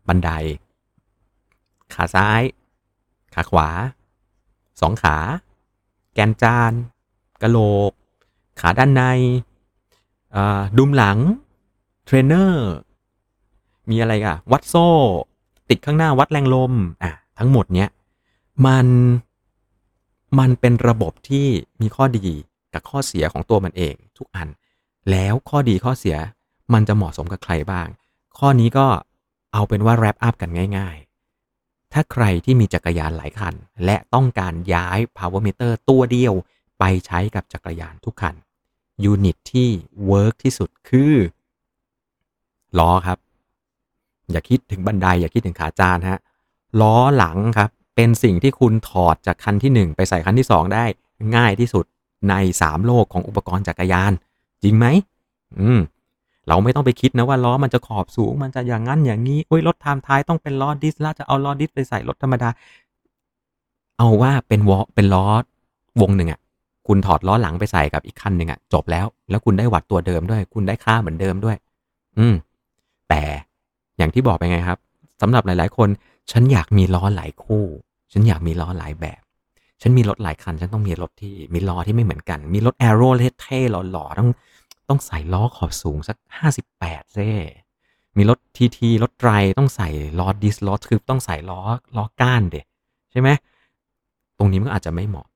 [0.08, 0.30] บันได
[1.94, 2.42] ขาซ้าย
[3.34, 3.70] ขาขวา
[4.82, 5.18] สองขา
[6.14, 6.72] แกนจาน
[7.42, 7.58] กะโหล
[7.90, 7.92] ก
[8.60, 9.02] ขาด้านใน
[10.78, 11.18] ดุมหลัง
[12.12, 12.70] เทรนเนอร์
[13.90, 14.88] มีอะไรอะ วัตต์โซ่
[15.70, 17.90] ติดข้างหน้าวัดแรงลม อะ ทั้งหมดเนี้ย
[18.66, 18.88] มัน
[20.40, 21.48] มันเป็นระบบที่
[21.82, 22.36] มีข้อดี
[22.74, 24.48] กับข้อเสียของตัวมันเองทุกอัน
[25.12, 26.18] แล้วข้อดีข้อเสีย
[26.74, 27.88] มันจะเหมาะสมกับใครบ้าง
[28.40, 28.88] ข้อนี้ก็
[29.54, 30.98] เอาเป็นว่า wrap up กันง่าย
[31.46, 33.54] ๆ ถ้าใครที่มีจักรยานหลายคัน
[33.86, 36.34] และต้องการย้าย power meter ตัวเดียว
[36.80, 38.36] ไปใช้กับจักรยานทุกคัน
[39.04, 39.70] unit ที่
[40.06, 41.14] work ที่สุดคือ
[42.80, 43.18] ล้อครับ
[44.32, 46.20] อย่าคิดถึงบันไดอย่าคิดถึงขาจานฮะ
[46.82, 50.86] ล้อหลังครับ เป็นสิ่งที่คุณถอดจากคันที่ 1 ไปใส่คันที่ 2 ได้
[51.36, 51.86] ง่ายที่สุด
[52.30, 54.12] ใน 3 โลกของอุปกรณ์จักรยาน
[54.64, 54.86] จริงไหม
[55.60, 55.80] อืม
[56.48, 62.50] เราไม่ต้องไปคิดนะว่าล้อมันจะขอบสูง มันจะอย่างนั้นอย่างนี้โอ้ยรถทามท้ายต้องเป็นล้อดิสแล้วจะเอาล้อดิสไปใส่รถธรรมดา
[63.98, 65.26] เอาว่าเป็นวอเป็นล้อ
[66.02, 66.40] วงหนึ่งอะ่ะ
[66.88, 71.58] คุณถอดล้อหลังไปใส่กับอีกคันหนึ่งอะ่ะจบแล้ว แล้วคุณได้วัดตัวเดิมด้วย คุณได้ค่าเหมือนเดิมด้วย
[72.18, 72.36] อืม
[73.10, 73.22] แต่
[73.98, 74.80] อย่างที่บอกไปไงครับ
[75.22, 75.90] สำหรับหลาย ๆ คน
[76.32, 77.64] ฉันอยากมีล้อหลายคู่
[78.12, 79.22] ฉันอยากมีล้อหลายแบบ
[79.82, 83.10] ฉันมีรถหลายคัน ฉันต้องมีรถที่มีล้อที่ไม่เหมือนกัน มีรถแอโร่
[83.42, 84.30] เท่ๆหล่อๆต้อง
[84.90, 87.30] ต้องใส่ล้อขอบสูงสักห้าสิบแปดเซ่
[88.18, 91.62] มีรถทีทีรถไตรต้องใส่ล้อดิสล้อคือต้องใส่ล้อ
[91.96, 92.62] ล้อก้านเด็
[93.12, 93.30] ใช่ไหม
[94.38, 95.28] ตรงนี้มันก็อาจจะไม่เหมาะ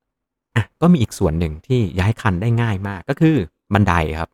[0.55, 3.35] อะก็มีอีกส่วนหนึ่งที่ย้ายคันได้ง่ายมากก็คือ
[3.73, 4.29] บันไดครับ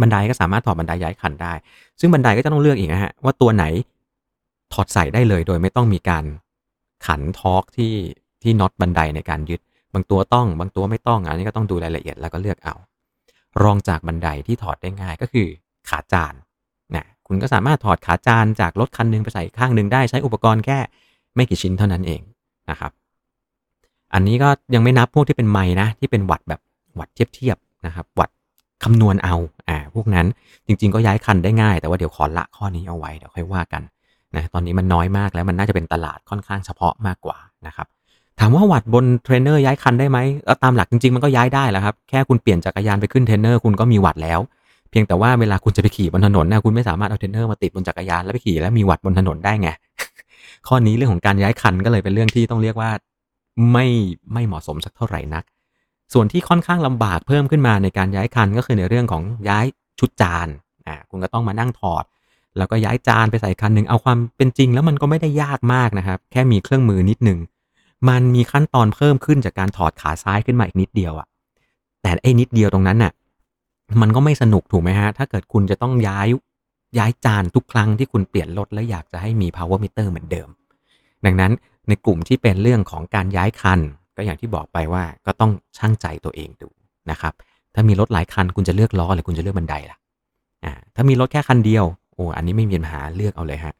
[0.00, 1.52] บันไดก็สามารถถอดบันไดย้ายคันได้
[2.00, 3.64] ซึ่งบันไดก็จะต้องเลือกอีกนะฮะว่าตัวไหน
[4.72, 6.24] ถอดใส่ได้เลยโดยไม่ต้องมีการ
[7.06, 7.94] ขันทอร์กที่
[8.42, 9.60] ที่น็อตบันไดในการยึด
[9.94, 12.74] บางตัวต้อง บางตัวไม่ต้อง อันนี้ก็ต้องดูรายละเอียดแล้วก็เลือกเอา
[13.62, 15.46] รองจากบันไดที่ถอดได้ง่ายก็คือ
[15.88, 16.34] ขาจาน
[16.94, 20.78] นะคุณก็สามารถถอดขาจานจากรถคันหนึงไปใส่ข้างหนึ่งได้ใช้อุปกรณ์แค่
[21.34, 22.20] ไม่กี่ชิ้นเท่านั้นเอง
[22.70, 22.92] นะครับ
[24.14, 26.60] อันนี้ก็ยังไม่นับพวกที่เป็นไม้นะที่เป็นวัดแบบ
[26.98, 28.30] วัดเทียบเทียบๆนะครับวัด
[28.84, 29.36] คำนวณเอา
[29.68, 30.26] อ่าพวกนั้น
[30.66, 33.82] จริง ๆ ก็ย้ายคันได้ง่าย แต่ว่าเดี๋ยวขอละข้อนี้เอาไว้เดี๋ยวค่อยว่ากัน
[34.34, 37.86] นะตอนนี้มันน้อยมากแล้วมันน่าจะเป็นตลาดค่อนข้างเฉพาะมากกว่านะครับ
[38.40, 44.40] ถามว่าวัตต์บนเทรนเนอร์ย้ายคันได้ไหมเออตามหลักจริง ๆ มันก็ย้ายได้แหละครับแค่คุณเปลี่ยนจักรยานไปขึ้นเทรนเนอร์คุณก็มีวัตต์แล้ว
[44.90, 49.68] เพียงแต่ว่าเวลาคุณจะไปขี่บนถนนนะคุณไม่สามารถเอาเทรนเนอร์มาติดบนจักรยานแล้วไปขี่แล้วมีวัตต์บนถนนได้ไง
[50.68, 52.90] ข้อนี้เรื่องของการย้ายคันก็เลยเป็นเรื่องที่ต้องเรียกว่า
[53.72, 53.86] ไม่
[54.32, 55.44] ไม่เหมาะสมสักเท่าไหร่นัก
[56.12, 59.66] ส่วนที่ค่อนข้างลำบากเพิ่มขึ้นมาในการย้ายคันก็คือในเรื่องของย้าย
[59.98, 60.48] ชุดจาน
[60.86, 62.04] อ่าคุณก็ต้องมานั่งถอด
[62.58, 67.38] แล้วก็ย้ายจานไปใส่คันหนึ่งเอาความเป็นจริง แล้วมันก็ไม่ได้ยากมากนะครับ แค่มีเครื่องมือนิดหนึ่ง
[68.08, 71.26] มันมีขั้นตอนเพิ่มขึ้นจากการถอดขาซ้ายขึ้นมาอีกนิดเดียวอะ
[72.02, 73.12] แต่ไอ้นิดเดียวตรงนั้นน่ะ
[74.00, 76.28] มันก็ไม่สนุกถูกไหมฮะ ถ้าเกิดคุณจะต้องย้าย
[76.98, 80.48] ย้ายจานทุกครั้งที่คุณเปลี่ยนรถและอยากจะให้มี power meter เหมือนเดิม
[81.24, 81.52] ดังนั้น
[81.88, 83.80] ในกลุ่มที่เป็นเรื่องของการย้ายคัน
[84.16, 86.68] ก็อย่างที่บอกไปว่าก็ต้องช่างใจตัวเองดู
[87.10, 87.32] นะครับ
[87.74, 89.98] ถ้ามีรถหลายคันคุณจะเลือกล้อหรือคุณจะเลือกบันไดล่ะ
[90.64, 93.74] อ่าถ้ามีรถแค่คันเดียวโอ้อันนี้ไม่มีปัญหาเลือกเอาเลยฮะ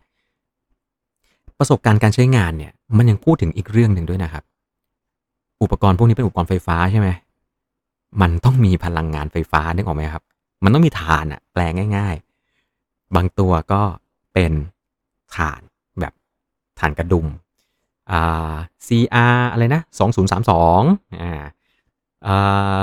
[1.59, 4.45] ประสบการณ์การใช้งานเนี่ยมันยังพูดถึงอีกเรื่องหนึ่งด้วยนะครับ
[5.63, 7.09] อุปกรณ์พวกนี้เป็นอุปกรณ์ไฟฟ้าใช่ไหม
[8.21, 10.23] มันต้องมีพลังงานไฟฟ้านึกออกไหมครับ
[10.65, 12.17] มันต้องมีถ่านอะแปลงง่าย
[12.65, 13.83] ๆ บางตัวก็
[14.35, 14.53] เป็น
[15.37, 15.61] ถ่าน
[16.01, 16.13] แบบ
[16.79, 17.27] ถ่านกระดุม
[18.11, 18.55] อ่า
[18.87, 19.83] CR อะไรนะ
[20.49, 21.45] 2032อ่า
[22.27, 22.79] อ่า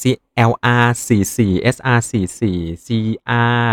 [0.00, 3.66] CLR 44 SR 44 CR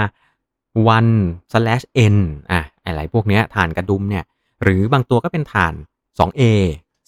[0.86, 2.17] 1 slash n
[2.52, 4.23] อะอะไรพวกเนี้ยถ่านกระดุมเนี่ย
[4.63, 5.73] หรือบางตัวก็เป็นถ่าน
[6.19, 6.41] 2A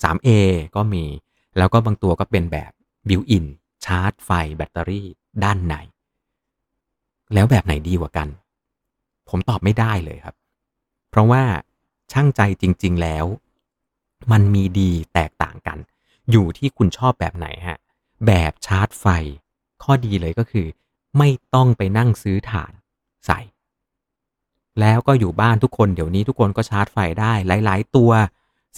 [0.04, 0.30] 3A
[0.76, 1.06] ก็มี
[1.58, 2.72] แล้วก็บางตัวก็เป็นแบบ
[3.10, 3.46] built-in
[3.86, 5.08] ชาร์จไฟแบตเตอรี่
[5.44, 5.76] ด้านใน
[7.34, 8.28] แล้วแบบไหนดีกว่ากัน
[9.30, 10.36] ผมตอบไม่ได้เลยครับ
[11.10, 11.44] เพราะว่า
[12.12, 13.26] ชั่งใจจริง ๆ แล้ว
[14.32, 15.78] มันมีดีแตกต่างกัน
[16.32, 17.78] อยู่ที่คุณชอบแบบไหนฮะ
[18.28, 19.06] แบบชาร์จไฟ
[19.84, 20.68] ข้อดีเลยก็คือ
[21.18, 22.74] ไม่ต้องไปนั่งซื้อถ่าน
[23.26, 23.40] ใส่
[24.80, 28.12] แล้วก็อยู่บ้านทุกคนเดี๋ยวนี้ทุกคนก็ชาร์จไฟได้ หลาย ๆ ตัว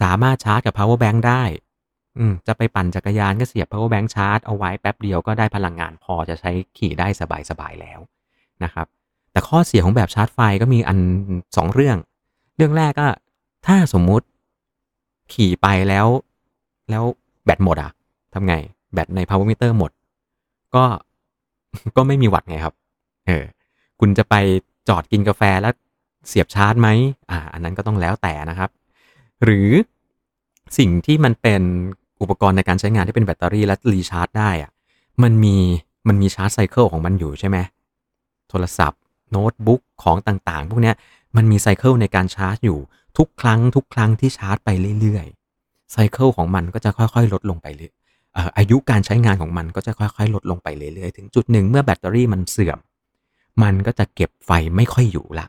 [0.02, 1.44] สามารถชาร์จกับ power bank ได้
[2.18, 7.08] อืมจะไปปั่นจักรยานก็เสียบ power bank ชาร์จเอาไว้แป๊บเดียวก็ได้พลังงานพอจะใช้ขี่ได้
[7.50, 8.00] สบายๆแล้ว
[8.64, 8.88] นะครับ
[9.32, 11.00] แต่ข้อเสียของแบบชาร์จไฟก็มีอัน
[11.58, 11.98] สองเรื่อง
[12.56, 13.08] เรื่องแรกก็
[13.68, 14.26] ถ้าสมมุติ
[15.34, 16.08] ขี่ไปแล้ว
[16.90, 17.04] แล้ว
[17.46, 17.92] แบตหมดอะ
[18.34, 18.56] ทำไง
[18.94, 19.92] แบตใน power meter หมด
[20.76, 20.84] ก็
[21.98, 22.76] ก็ไม่มีวัตต์ไงครับ
[23.28, 23.44] เออ
[24.00, 24.36] คุณจะไป
[24.90, 25.74] จอดกินกาแฟแล้ว
[26.28, 26.88] เสียบชาร์จไหม
[27.30, 28.70] อ่า อันนั้นก็ต้องแล้วแต่นะครับ
[29.44, 29.70] หรือ
[30.78, 31.62] สิ่งที่มันเป็น
[32.22, 34.72] อุปกรณ์ในการใช้งานที่เป็นแบตเตอรี่และ recharge ได้อะ
[35.24, 35.56] มันมี
[36.08, 37.58] มันมี charge cycle ของมันอยู่ใช่ไหม
[38.50, 39.00] โทรศัพท์
[39.32, 40.96] โน้ตบุ๊กของต่างๆ พวกเนี้ย
[41.36, 42.80] มันมี cycle ในการชาร์จอยู่
[43.18, 44.70] ทุกครั้งทุกครั้งที่ชาร์จไป
[45.02, 47.94] เรื่อยๆ cycle ของมันก็จะค่อยๆ ลดลงไปเรื่อย
[48.34, 52.80] เอ่ออายุการใช้งานของมันก็จะค่อยๆ ลดลงไปเรื่อยๆ ถึงจุดหนึ่งเมื่อแบตเตอรี่มันเสื่อม
[53.64, 55.46] มันก็จะเก็บไฟไม่ค่อยอยู่ละ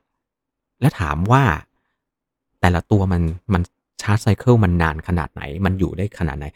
[0.80, 1.44] และถามว่า
[2.60, 3.22] แต่ละตัวมัน
[3.52, 3.62] มัน
[4.02, 6.46] ชาร์จไซเคิลมันนานขนาดไหน มันอยู่ได้ขนาดไหน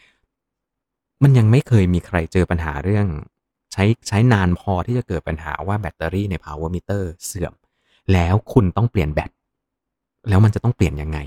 [1.22, 3.06] มันยังไม่เคยมีใครเจอปัญหาเรื่อง
[3.72, 7.52] ใช้ใช้นานพอที่จะเกิดปัญหาว่าแบตเตอรี่ใน power meter เสื่อม
[8.12, 9.30] แล้วคุณต้องเปลี่ยนแบต
[10.28, 11.18] แล้วมันจะต้องเปลี่ยนยังไง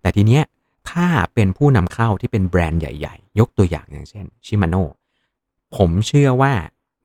[0.00, 0.42] แต่ทีเนี้ย
[0.90, 4.82] ถ้าเป็นผู้นำเข้าที่เป็นแบรนด์ใหญ่ ๆ ยกตัวอย่างอย่างเช่นชิมาโน่
[5.76, 6.52] ผมเชื่อว่า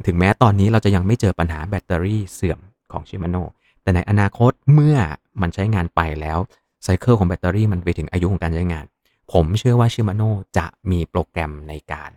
[0.05, 2.59] ถึงแม้ตอนนี้เราจะยังไม่เจอปัญหาแบตเตอรี่เสื่อม
[2.91, 3.43] ของชิมาโน่
[3.81, 4.97] แต่ในอนาคตเมื่อ
[5.41, 6.39] มันใช้งานไปแล้ว
[6.83, 8.85] cycle ของแบตเตอรี่มันไปถึงอายุของการใช้งาน
[9.33, 12.11] ผมเชื่อว่าชิมาโน่จะมีโปรแกรมในการ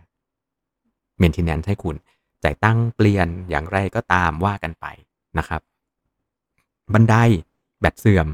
[1.21, 1.95] maintenance ให้คุณ
[2.43, 4.85] จ่ายตังค์เปลี่ยนอย่างไรก็ตามว่ากันไป
[5.37, 5.61] นะครับ
[6.93, 7.15] บันได
[7.79, 8.27] แบตเสื่อม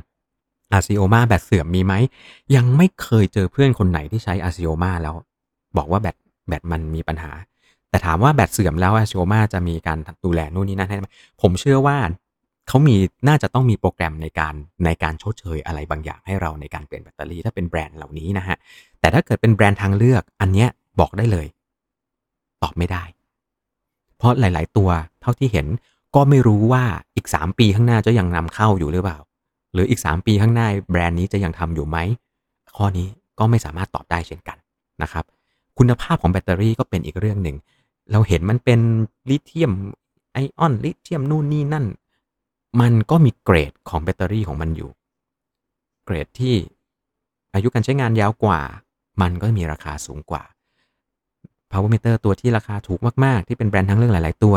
[0.73, 1.93] อาซิโอมาแบตเสื่อมมีไหม
[2.55, 5.15] ยังไม่เคยเจอเพื่อนคนไหนที่ใช้อาซิโอมาแล้ว
[5.77, 6.15] บอกว่าแบต
[6.47, 7.31] แบตมันมีปัญหา
[7.89, 11.07] แต่ถามว่าแบตเสื่อมแล้วอาซิโอมาจะมีการดูแลนู่นนี่นั่นให้ไหม
[11.41, 11.97] ผมเชื่อว่า
[12.67, 12.95] เขามี
[13.27, 14.53] น่าจะต้องมีโปรแกรมในการ
[14.85, 18.57] ในการชดเชยอะไรบางอย่างให้เราในการเปลี่ยนแบตเตอรี่ถ้าเป็นแบรนด์เหล่านี้นะฮะ
[18.99, 21.47] แต่ถ้าเกิดเป็นแบรนด์ทางเลือก อันเนี้ยบอกได้เลย
[22.63, 23.03] ตอบไม่ได้
[24.17, 24.89] เพราะหลาย ๆ ตัว
[25.21, 25.67] เท่าที่เห็น
[26.15, 26.83] ก็ไม่รู้ว่า
[27.15, 29.17] อีก 3 ปีข้างหน้าจะยังนำเข้าอยู่หรือเปล่า
[29.75, 31.97] หรืออีก 3 ปีข้างหน้าแบรนด์นี้จะยังทำอยู่ไหม
[32.77, 33.07] ข้อนี้
[33.39, 34.57] ก็ไม่สามารถตอบได้เช่นกัน
[35.01, 35.25] นะครับ
[35.77, 37.57] คุณภาพของแบตเตอรี่ก็เป็นอีกเรื่องหนึ่ง
[38.11, 38.79] เราเห็นมันเป็น
[39.29, 39.71] ลิเธียม
[40.33, 41.85] ไอออนลิเธียมนู่นนี่นั่น
[42.81, 44.89] มันก็มีเกรดของแบตเตอรี่ของมันอยู่
[46.05, 46.55] เกรดที่
[47.53, 48.59] อายุการใช้งานยาวกว่า
[49.21, 50.43] มันก็มีราคาสูงกว่า
[51.71, 54.55] power meter ตัวที่ราคาถูกมาก ๆ ที่เป็นแบรนด์ทั้งเรื่องหลาย ๆ ตัว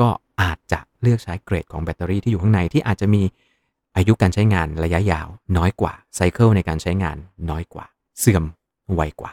[0.00, 0.08] ก็
[0.42, 3.22] อาจจะเลือกใช้เกรดของแบตเตอรี่ที่อยู่ข้างในที่อาจจะมี
[3.96, 7.16] อายุการใช้งานระยะยาวน้อยกว่าไซเคิลในการใช้งาน
[7.50, 7.86] น้อยกว่า
[8.20, 8.44] เสื่อม
[8.94, 9.32] ไวกว่า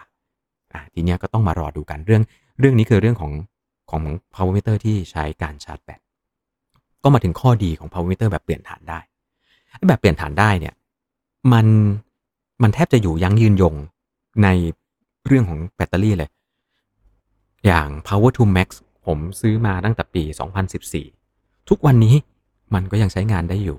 [0.74, 2.24] อะทีเนี้ยก็ต้องมารอดูกันเรื่อง
[2.60, 3.32] เรื่องนี้คือเรื่องของ
[3.91, 6.00] ของ power meter ที่ใช้การชาร์จแบต
[7.04, 9.00] ก็มาถึงข้อดีของ power meter แบบเปลี่ยนฐานได้
[9.88, 10.74] แบบเปลี่ยนฐานได้เนี่ย
[11.54, 11.65] มัน
[12.62, 13.76] มันแทบจะอยู่ยั้งยืนยง
[14.43, 14.47] ใน
[15.26, 16.30] เรื่องของแบตเตอรี่เลย
[17.65, 18.69] อย่าง power to max
[19.06, 20.24] ผมซื้อมาตั้งแต่ปี
[20.95, 22.15] 2014 ทุกวันนี้
[22.74, 23.78] มันก็ยังใช้งานได้อยู่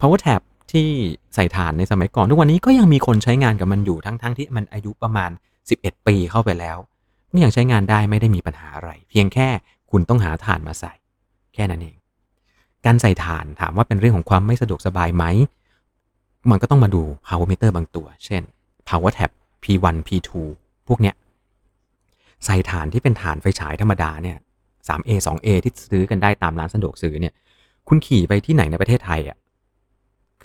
[0.00, 0.40] power tab
[0.72, 0.88] ที่
[1.34, 5.30] ใส่ฐานในสมัยก่อน ทุกวันนี้ก็ยังมีคนใช้งานกับมันอยู่ทั้งๆทที่มันอายุประมาณ
[5.68, 6.78] 11 ปีเข้าไปแล้ว
[7.30, 9.48] ก็ยังใช้งานได้ไม่ได้มีปัญหาอะไร เพียงแค่
[9.90, 10.92] คุณต้องหาฐานมาใส่
[11.54, 11.96] แค่นั้นเอง
[12.86, 15.24] การใส่ฐานถามว่าเป็นเรื่องของความไม่สะดวกสบายไหม
[16.50, 18.42] มันก็ต้องมาดู power meter บางตัว เช่น
[18.88, 19.30] power tab
[19.62, 20.30] P1 P2
[20.88, 21.14] พวกเนี้ย
[22.44, 24.36] ใส่ฐานที่เป็นฐานไฟฉายธรรมดาเนี่ย
[24.88, 27.34] 3A 2A ที่ซื้อกันได้ตามร้านสะดวกซื้อเนี่ย
[27.88, 29.36] คุณขี่ไปที่ไหนในประเทศไทยอะ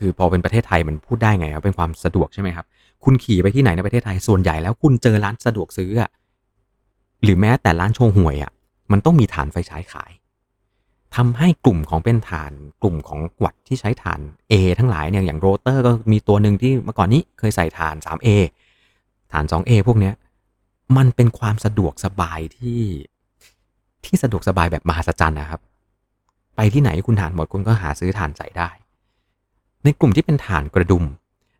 [0.02, 2.66] คือพอเป็นประเทศไทยมันพูดได้ไงครับเป็นความสะดวกใช่ไหมครับ
[3.04, 6.10] คุณขี่ไปที่ไหนในประเทศไทยส่วนใหญ่แล้วคุณเจอร้านสะดวกซื้ออะ
[7.24, 8.52] หรือแม้แต่ร้านโชว์หวยอะ
[8.92, 10.12] มันต้องมีฐานไฟฉายขาย
[11.16, 14.20] ทำให้กลุ่มของเป็นฐานกลุ่มของวัดที่ใช้ฐาน
[14.52, 18.30] A ทั้งหลายเนี่ยอย่างโรเตอร์ก็มีตัวหนึ่งที่เมื่อก่อนนี้เคยใส่ฐาน 3A
[19.32, 20.14] ฐาน 2A พวกเนี้ย
[20.98, 22.82] มันเป็นความสะดวกสบายที่
[24.06, 25.62] ที่สะดวกสบายแบบมหัศจรรย์นะครับ
[26.56, 28.70] ไปที่ไหนคุณฐานหมดคุณก็หาซื้อฐานใส่ได้
[29.84, 31.04] ในกลุ่มที่เป็นฐานกระดุม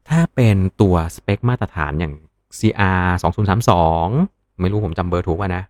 [0.10, 2.14] ถ้าเป็นตัวสเปคมาตรฐานอย่าง
[2.60, 3.08] CR
[3.84, 5.64] 2032ไม่รู้ผมจำเบอร์ถูกป่ะนะ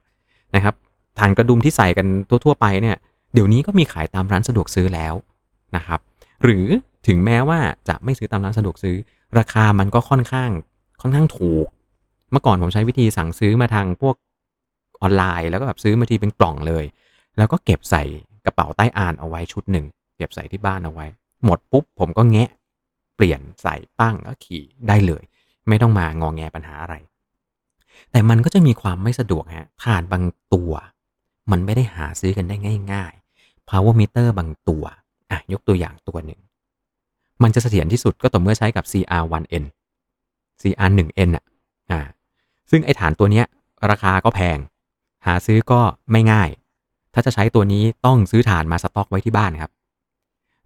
[0.56, 0.76] นะครับ
[1.20, 2.08] ฐานกระดุมที่ใส่กัน
[2.46, 2.98] ทั่ว ๆ ไปเนี่ย
[3.34, 5.14] เดี๋ยวนี้ก็มีขายตามร้านสะดวกซื้อแล้ว
[5.76, 6.00] นะครับ
[6.44, 6.66] หรือ
[7.08, 8.96] ถึงแม้ว่าจะไม่ซื้อตามร้านสะดวกซื้อ
[9.38, 10.52] ราคามันก็ค่อนข้าง
[11.02, 11.68] ค่อนข้างถูก
[12.32, 14.16] เมื่อก่อนผมใช้วิธีสั่งซื้อมาทางพวก
[15.02, 16.86] ออนไลน์ แล้วก็แบบซื้อมาทีเป็นกล่องเลย
[17.38, 18.04] แล้วก็เก็บใส่
[18.46, 19.86] กระเป๋าใต้อานเอาไว้ชุดหนึ่ง
[20.18, 21.06] เก็บใส่ที่บ้านเอาไว้
[21.46, 22.50] หมดปุ๊บผมก็แงะ
[23.16, 25.24] เปลี่ยนใส่ปั้งก็ขี่ได้เลย
[25.68, 26.96] ไม่ต้องมางองแงปัญหาอะไร
[28.12, 30.24] แต่มันก็จะมีความไม่สะดวกฮะฐานบาง
[30.54, 30.72] ตัว
[31.52, 32.56] มันไม่ได้หาซื้อกันได้
[32.94, 34.84] ง่าย ๆ power meter บางตัว
[35.32, 36.40] อะยกตัวอย่างตัวหนึ่ง
[37.44, 39.66] มันจะเสถียรที่สุดก็ต่อเมื่อใช้กับ CR1N
[40.62, 41.46] CR1N อะ
[41.92, 42.00] อ่า
[42.72, 43.46] ซึ่งไอฐานตัวเนี้ย
[43.92, 44.58] ราคาก็แพง
[45.26, 46.50] หาซื้อก็ไม่ง่าย
[47.14, 49.72] ถ้าจะใช้ตัวนี้ต้องซื้อฐานมาสต็อกไว้ที่บ้านครับ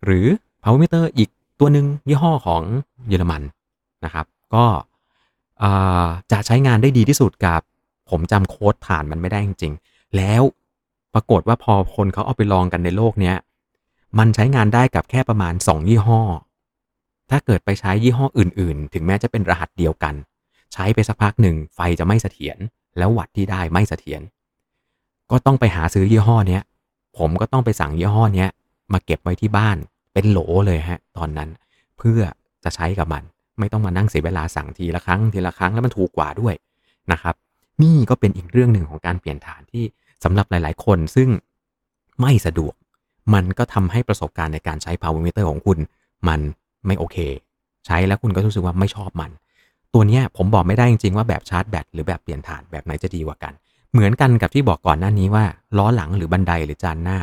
[0.05, 0.27] หรือ
[0.65, 2.61] power meter อีกตัวหนึ่งยี่ห้อของ
[3.07, 3.41] เยอรมัน
[4.05, 4.25] นะครับ
[4.55, 4.65] ก็
[6.31, 7.61] จะใช้งานได้ดีที่สุดกับ
[8.09, 10.41] ผมจำโค้ดฐานมันไม่ได้จริงๆ แล้ว
[11.13, 13.35] ปรากฏว่าพอคนเขาเอาไปลองกันในโลกเนี้ย
[14.19, 16.21] มันใช้งานได้กับแค่ประมาณ 2 ยี่ห้อ
[17.29, 20.13] ถ้าเกิดไปใช้ยี่ห้ออื่น ๆ ถึงแม้จะเป็นรหัสเดียวกัน
[20.73, 22.57] ใช้ไปสักพักหนึ่งไฟจะไม่เสถียร
[22.97, 24.21] แล้ววัดที่ได้ไม่เสถียร
[25.31, 26.61] ก็ต้องไปหาซื้อยี่ห้อเนี้ย
[27.17, 28.49] ผมก็ต้องไปสั่งยี่ห้อเนี้ย
[28.93, 29.77] มาเก็บไว้ที่บ้าน
[30.15, 31.49] เป็นโหลเลยฮะตอนนั้น
[31.97, 32.19] เพื่อ
[32.63, 33.23] จะใช้กับมัน
[33.59, 36.53] ไม่ต้องมานั่งเสียเวลาสั่งทีละครั้งทีละครั้งแล้วมันถูกกว่าด้วย
[37.11, 37.35] นะครับ
[37.83, 39.83] นี่ก็เป็นอีกเรื่องหนึ่งของการเปลี่ยนฐานที่
[40.23, 41.29] สำหรับหลาย ๆ คนซึ่ง
[42.21, 42.73] ไม่สะดวก
[43.33, 45.77] มันก็ทำให้ประสบการณ์ในการใช้ power meter ของคุณ
[46.27, 46.39] มัน
[46.87, 47.17] ไม่โอเค
[47.85, 49.31] ใช้แล้วคุณก็รู้สึกว่าไม่ชอบมัน
[49.93, 53.53] ตัวนี้ผมบอกไม่ได้จริง ๆ ว่าแบบชาร์จแบตหรือแบบเปลี่ยนฐานแบบไหนจะดีกว่ากัน
[53.91, 55.45] เหมือนกันกับที่บอกก่อนหน้านี้ว่า
[55.77, 57.17] ล้อหลังหรือบันไดหรือจานหน้า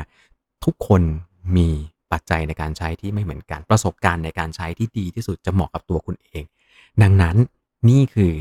[0.64, 1.02] ทุกคน
[1.56, 1.68] มี
[2.12, 6.42] ปัจจัยในการใช้ที่ไม่เหมือนกัน ประสบการณ์ในการใช้ที่ดีที่สุดจะเหมาะกับตัวคุณเอง
[7.02, 7.36] ดังนั้น
[7.88, 8.32] นี่คือ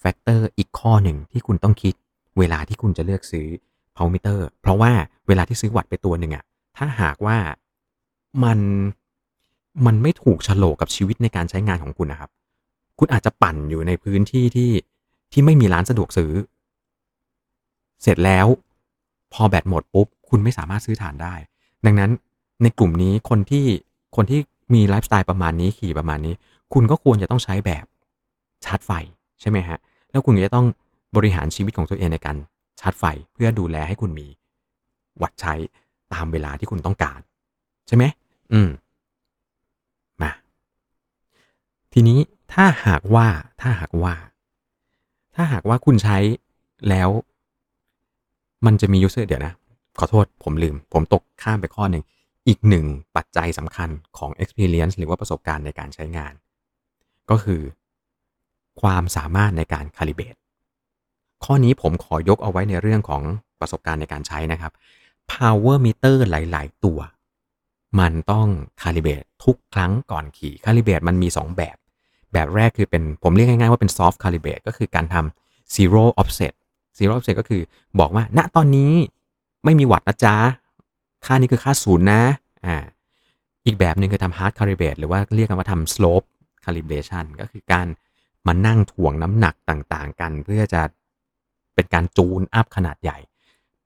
[0.00, 1.94] factor อีกข้อหนึ่งที่คุณต้องคิด
[2.38, 3.46] เวลาที่คุณจะเลือกซื้อ
[3.94, 4.92] power meter เพราะว่า
[5.28, 6.44] เวลาที่ซื้อวัตต์ไปตัวหนึ่งอะ
[6.76, 7.38] ถ้าหากว่า
[8.44, 8.58] มัน
[9.86, 12.30] มันไม่ถูกโฉลกกับชีวิตในการใช้งานของคุณนะครับ
[12.98, 14.72] คุณอาจจะปั่นอยู่ในพื้นที่ที่
[15.32, 16.32] ที่ไม่มีร้านสะดวกซื้อ
[18.02, 18.46] เสร็จแล้ว
[19.32, 21.34] พอแบตหมดปุ๊บ คุณไม่สามารถซื้อฐานได้
[21.86, 22.10] ดังนั้น
[22.62, 23.66] ในกลุ่มนี้คนที่
[24.16, 24.40] คนที่
[24.74, 26.34] มีไลฟ์สไตล์ประมาณนี้ขี่ประมาณนี้
[26.72, 27.84] คุณก็ควรจะต้องใช้แบบ
[28.64, 28.90] ชาร์จไฟ
[29.40, 29.78] ใช่ไหมฮะ
[30.10, 30.66] แล้วคุณก็จะต้อง
[31.16, 32.36] บริหารชีวิตของตัวเองในการ
[32.80, 34.26] ชาร์จไฟเพื่อดูแลให้คุณมี
[35.22, 35.54] วัดใช้
[36.12, 37.20] ตามเวลาที่คุณต้องการ
[37.86, 38.04] ใช่ไหม
[38.52, 38.68] อืม
[40.22, 40.30] มา
[41.92, 42.18] ทีนี้
[42.52, 43.26] ถ้าหากว่า
[43.60, 44.14] ถ้าหากว่า
[45.34, 46.18] ถ้าหากว่าคุณใช้
[46.88, 47.08] แล้ว
[48.66, 49.54] มันจะมียูเซอร์เดี๋ยวนะ
[49.98, 52.04] ขอโทษผมลืม ผมตกข้ามไปข้อหนึ่ง
[52.48, 56.34] อีกหนึ่งปัจจัยสำคัญของ experience หรือว่าประสบการณ์ในการใช้งาน
[57.30, 57.62] ก็คือ
[58.80, 60.38] ความสามารถในการ calibrate
[61.44, 63.22] ข้อนี้ผมขอยกเอาไว้ในเรื่องของ
[63.60, 64.72] ประสบการณ์ในการใช้นะครับ
[65.32, 66.98] power meter หลาย ๆ ตัว
[68.00, 68.48] มันต้อง
[68.82, 71.76] calibrate ทุกครั้งก่อนขี่ calibrate มันมี 2 แบบ
[72.32, 76.54] แบบแรกคือเป็นผมเรียกง่าย ๆ ว่าเป็น soft calibrate ก็คือการทำ zero offset
[76.98, 77.62] zero offset ก็คือ
[78.00, 78.92] บอกว่า ณตอนนี้
[79.64, 80.36] ไม่มีวัดนะจ๊ะ
[81.26, 82.22] ค่านี้คือค่าศูนย์นะ
[82.66, 82.76] อ่า
[83.66, 86.26] อีกแบบหนึ่งคือทำ hard calibrate หรือว่าเรียกกันว่าทำ slope
[86.64, 87.86] calibration ก็คือการ
[88.46, 90.82] มานั่งถ่วงน้ำหนักต่างๆ กันเพื่อจะ
[91.74, 93.18] เป็นการ tune up ขนาดใหญ่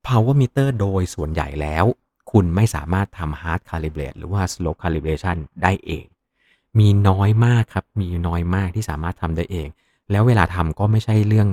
[0.07, 1.85] power meter โดยส่วนใหญ่แล้ว
[2.31, 6.05] คุณไม่สามารถทำ hard calibrate หรือว่า slope calibration ได้เอง
[6.79, 9.68] มีน้อยมากครับ มีน้อยมากที่สามารถทำได้เอง
[10.11, 11.49] แล้วเวลาทำก็ไม่ใช่เรื่อง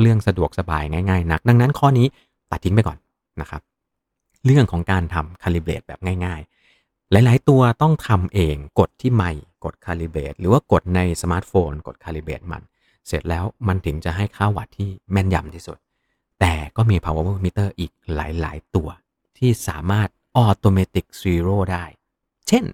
[0.00, 2.06] เรื่องสะดวกสบายง่าย ๆ นัก ดังนั้นข้อนี้
[2.50, 2.98] ตัดทิ้งไปก่อน
[3.40, 3.62] นะครับ
[4.44, 12.62] เรื่องของการทำ calibrate แบบง่ายๆ หลายๆ ตัวต้องทำเองกดที่ไมล์กด calibrate หรือว่ากดในสมาร์ทโฟน กด calibrate มัน
[13.06, 15.78] เสร็จแล้วมันถึงจะให้ค่าวัตต์ที่แม่นยำที่สุด
[16.40, 18.88] แต่ก็มี power meter อีกหลายๆ ตัว
[19.38, 20.08] ที่สามารถ
[20.46, 21.84] automatic zero ได้
[22.48, 22.64] เช่น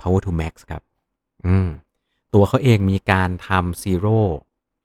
[0.00, 0.82] power to max ครับ
[1.46, 1.68] อืม
[2.34, 4.18] ตัวเขาเองมีการทำ zero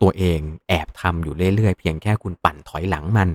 [0.01, 3.29] ตัวเองแอบทำอยู่เรื่อยๆ เพียงแค่คุณปั่นถอยหลังมัน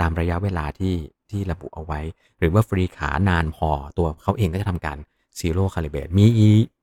[0.00, 0.94] ตามระยะเวลาที่
[1.32, 2.00] ที่ระบุเอาไว้
[2.38, 4.98] หรือว่าฟรีขานานพอตัวเขาเองก็จะทำการ
[5.40, 6.26] zero calibrate มี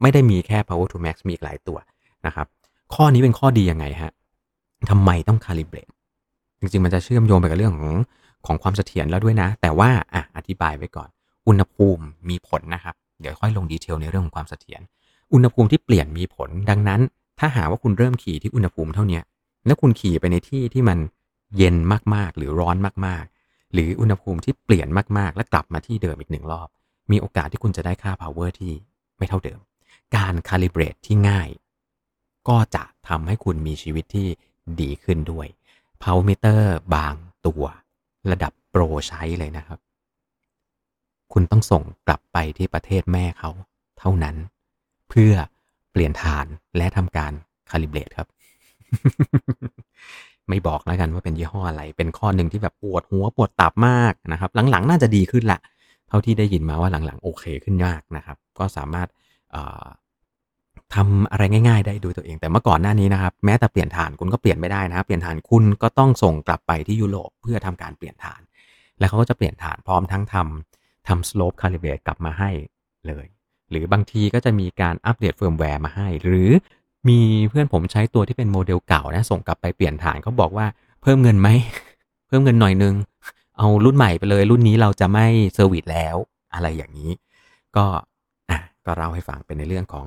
[0.02, 1.78] ไม่ได้มีแค่ power to max มีอีกหลายตัว
[2.26, 2.48] นะครับ
[2.94, 4.12] ข้อนี้เป็นข้อดียังไงฮะ
[4.90, 5.92] ทำไมต้อง calibrate
[6.60, 7.96] จริงๆ มันจะเชื่อมโยงไปกับเรื่องของ
[8.46, 11.10] ของความเสถียรแล้วด้วยนะ แต่ว่าอะอธิบายไว้ก่อน
[11.48, 14.82] อุณหภูมิมีผลนะครับ เดี๋ยวค่อยลงดีเทลในเรื่องของความเสถียร
[15.34, 17.02] อุณหภูมิที่เปลี่ยนมีผล ดังนั้น
[17.40, 19.20] ถ้าหาว่าคุณเริ่มขี่ที่อุณหภูมิเท่านี้
[19.66, 20.98] แล้วคุณขี่ไปในที่ที่มัน
[21.58, 21.76] เย็น
[22.16, 22.76] มากๆ หรือร้อน
[23.06, 23.33] มากๆ
[23.74, 26.68] หรืออุณหภูมิที่เปลี่ยนมากๆ และกลับมาที่เดิมอีกหนึ่งรอบ
[27.12, 28.74] มีโอกาสที่คุณจะได้ค่า power ที่
[29.18, 29.60] ไม่เท่าเดิม
[30.16, 31.50] การ calibrate ที่ง่าย
[32.48, 34.28] ก็จะทำให้คุณมีชีวิตที่
[34.82, 35.48] ดีขึ้นด้วย
[36.02, 36.62] power meter
[36.96, 37.64] บางตัว
[38.32, 39.80] ระดับโปรใช้เลยนะครับ
[41.34, 43.52] คุณต้องส่งกลับไปที่ประเทศแม่เขา
[44.00, 44.36] เท่านั้น
[45.10, 45.34] เพื่อ
[45.92, 46.46] เปลี่ยนฐาน
[46.78, 47.34] และทำการ
[47.70, 48.28] คาลิเบรตครับ
[50.50, 55.60] ไม่บอกแล้วกันว่าเป็นยี่ห้ออะไร เป็นข้อหนึ่งที่แบบปวดหัวปวดตับมากนะครับ หลังๆ น่าจะดีขึ้นละ
[56.08, 59.08] เท่าที่ได้ยินมาว่าหลังๆ โอเคขึ้นมากนะครับ ก็สามารถ
[60.96, 68.42] ทำอะไรง่าย ๆ ได้ด้วยตัวเอง แต่เมื่อก่อนหน้านี้นะครับ แม้แต่เปลี่ยนถ่านคุณก็เปลี่ยนไม่ได้นะครับเปลี่ยนถ่านคุณก็ต้องส่งกลับไปที่ยุโรปเพื่อทำการเปลี่ยนถ่าน
[69.00, 72.50] แล้วเขาก็จะเปลี่ยนถ่านพร้อมทั้งทำทำ slope calibrate กลับมาให้
[73.08, 73.28] เลย
[73.70, 76.50] หรือบางทีก็จะมีการอัปเดตเฟิร์มแวร์มาให้ หรือ
[77.10, 80.66] มีเพื่อนผมใช้ตัวที่เป็นโมเดลเก่านะส่งกลับไปเปลี่ยนถ่านเขาบอกว่า
[81.02, 81.50] เพิ่มเงินไหม
[82.28, 82.94] เพิ่มเงินหน่อยนึง
[83.58, 86.16] เอารุ่นใหม่ไปเลยรุ่นนี้เราจะไม่ service แล้ว
[86.54, 87.12] อะไรอย่างนี้
[87.76, 87.86] ก็
[88.50, 90.06] อะก็เล่าให้ฟังเป็นในเรื่องของ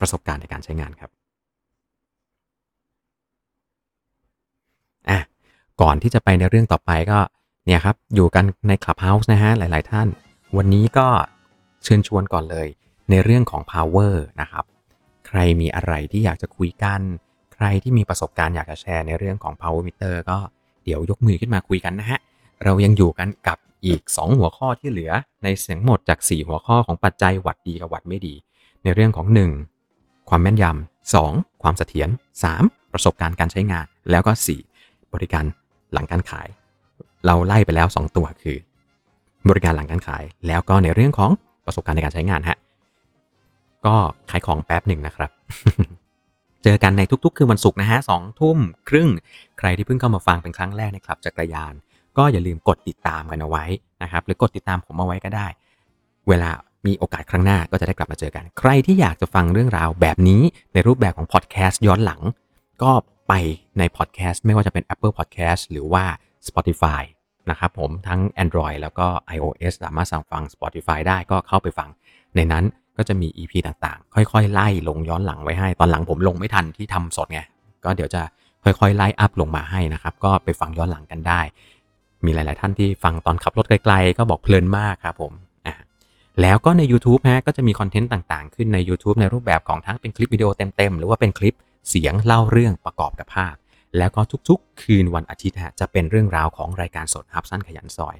[0.00, 1.10] ประสบการณ์ในการใช้งานครับ
[5.08, 5.18] อะ
[5.80, 7.18] ก่อนที่จะไปในเรื่องต่อไปก็
[7.66, 10.08] เนี่ยครับอยู่กันใน Clubhouse นะฮะหลาย ๆ ท่าน
[10.56, 11.06] วันนี้ก็
[11.84, 12.68] เชิญชวนก่อนเลย
[13.10, 14.64] ในเรื่องของ power นะครับ
[15.28, 17.00] ใครมีอะไรที่อยากจะคุยกัน
[17.54, 20.38] ใครที่มีประสบการณ์อยากจะแชร์ในเรื่องของ power meter ก็
[20.84, 22.18] เดี๋ยวยกมือขึ้นมาคุยกันนะฮะ
[22.64, 25.12] เรายังอยู่กันกับอีก 2 หัวข้อที่เหลือ
[25.44, 28.34] ในเสียงหมดจาก 4 หัวข้อของปัจจัยวัดดีกับวัดไม่ดี
[28.82, 29.26] ในเรื่องของ
[29.78, 30.28] 1.
[30.28, 31.62] ความแม่นยำ 2.
[31.62, 32.08] ความเสถียร
[32.50, 32.92] 3.
[32.92, 34.32] ประสบการณ์การใช้งาน แล้วก็
[34.74, 35.12] 4.
[35.14, 35.44] บริการ
[35.92, 36.48] หลังการขาย
[37.26, 38.58] เราไล่ไปแล้ว 2 ตัวคือ
[39.48, 41.30] บริการหลังการขาย แล้วก็ในเรื่องของ
[41.66, 42.58] ประสบการณ์ในการใช้งานฮะ
[43.86, 43.94] ก็
[44.30, 45.30] ขายของแป๊บหนึ่งนะครับ
[46.64, 49.08] เจอกันในทุก ๆ คืนวันศุกร์นะฮะสองทุ่มครึ่ง
[49.58, 51.74] ใครที่เพิ่งเข้ามาฟังเป็นครั้งแรกในคลับจักรยาน
[52.18, 53.64] ก็อย่าลืมกดติดตามกันเอาไว้
[54.02, 55.46] นะครับ หรือกดติดตามผมเอาไว้ก็ได้
[56.28, 56.50] เวลา
[56.86, 62.20] มีโอกาสครั้งหน้าก็จะได้กลับมาเจอกัน ใครที่อยากจะฟังเรื่องราวแบบนี้ในรูปแบบของพอดแคสต์ย้อนหลัง
[62.82, 62.92] ก็
[63.28, 63.32] ไป
[63.78, 66.04] ในพอดแคสต์ไม่ว่าจะเป็น Apple Podcast หรือว่า
[66.48, 67.02] Spotify
[67.50, 71.88] นะครับผมทั้ง Android แล้วก็ iOS สามารถสั่งฟัง Spotify ได้ก็เข้าไปฟัง
[72.36, 72.64] ในนั้น
[72.98, 77.40] ก็จะมี EP ต่างๆ ค่อยๆ ไล่ลงย้อนหลังไว้ให้ ตอนหลังผมลงไม่ทันที่ทำสดไง
[77.84, 78.22] ก็เดี๋ยวจะ
[78.64, 81.40] ค่อยๆ ไล่อัพลงมาให้นะครับ ก็ไปฟังย้อนหลังกันได้
[82.24, 85.32] มีหลายๆท่านที่ฟังตอนขับรถไกลๆ ก็บอกเพลินมากครับผม
[85.66, 85.74] อะ
[86.40, 91.56] แล้วก็ใน YouTube ฮะ ก็จะมีคอนเทนต์ต่างๆ ขึ้นใน YouTube ในรูปแบบของทั้งเป็นคลิปวิดีโอเต็มๆ หรือว่าเป็นคลิป
[91.88, 93.54] เสียงเล่าเรื่องประกอบกับภาพ
[93.98, 98.16] แล้วก็ทุกๆ คืนวันอาทิตย์ฮะ จะเป็นเรื่องราวของรายการสดฮับสั้นขยันซอย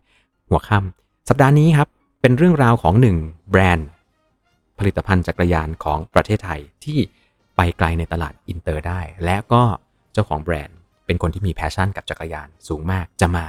[0.49, 1.89] หัวค่ำสัปดาห์นี้ครับ
[2.20, 3.16] เป็นเรื่องราวของหนึ่ง
[3.51, 3.89] แบรนด์
[4.79, 6.99] ผลิตภัณฑ์จักรยานของประเทศไทยที่
[7.57, 9.62] ไปไกลในตลาดอินเตอร์ได้ และก็
[10.12, 10.76] เจ้าของแบรนด์
[11.07, 13.45] เป็นคนที่มี passion กับจักรยานสูงมากจะมา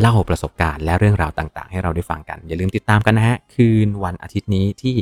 [0.00, 4.94] เล่าประสบการณ์และเรื่องราวต่างๆ ให้เราได้ฟังกัน อย่าลืมติดตามกันนะฮะ คืนวันอาทิตย์นี้ที่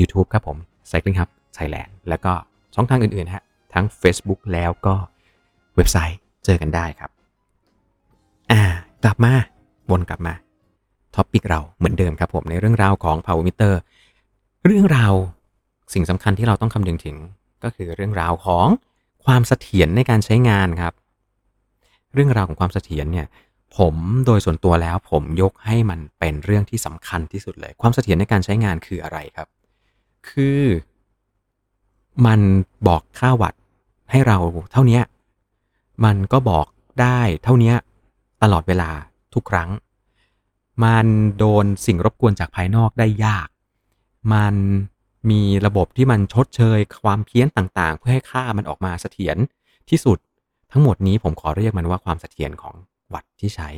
[0.00, 0.56] YouTube ครับผม
[0.90, 2.32] Cycling Hub Thailand แล้วก็
[2.74, 3.42] ช่องทางอื่นๆฮะ
[3.74, 4.94] ทั้ง Facebook แล้วก็
[5.76, 7.10] เว็บไซต์เจอกันได้ครับ
[8.50, 8.62] อ่า
[9.04, 9.32] กลับมา
[9.90, 10.34] วนกลับมา
[11.14, 13.74] topic เราเหมือนเดิมครับผมในเรื่องราวของ Power Meter
[14.64, 15.14] เรื่องราว
[15.94, 17.16] สิ่งสำคัญที่เราต้องคำนึงถึง
[17.64, 18.66] ก็คือเรื่องราวของ
[19.24, 20.92] ความเสถียรในการใช้งานครับ
[22.14, 23.26] เรื่องราวของความเสถียรเนี่ย
[23.76, 23.94] ผม
[24.26, 29.48] โดยส่วนตัวแล้วผมยกให้มันเป็นเรื่องที่สำคัญที่สุดเลย ความเสถียรในการใช้งานคืออะไรครับ
[30.28, 30.62] คือ
[32.26, 32.40] มัน
[32.88, 33.60] บอกค่าวัตต์
[34.10, 34.38] ให้เรา
[34.72, 35.00] เท่านี้
[36.04, 36.66] มันก็บอก
[37.00, 37.74] ได้เท่านี้
[38.42, 38.90] ตลอดเวลา
[39.34, 39.70] ทุกครั้ง
[40.84, 41.06] มัน
[41.38, 43.48] โดนสิ่งรบกวนจากภายนอกได้ยาก
[44.32, 44.54] มัน
[45.30, 49.36] มีระบบที่มันชดเชยความเพี้ยนต่างๆ เพื่อให้ค่ามันออกมาเสถียร
[49.90, 50.18] ที่สุด
[50.72, 52.74] ทั้งหมดนี้ผมขอเรียกมันว่าความเสถียรของ
[53.14, 53.68] วัตต์ที่ใช้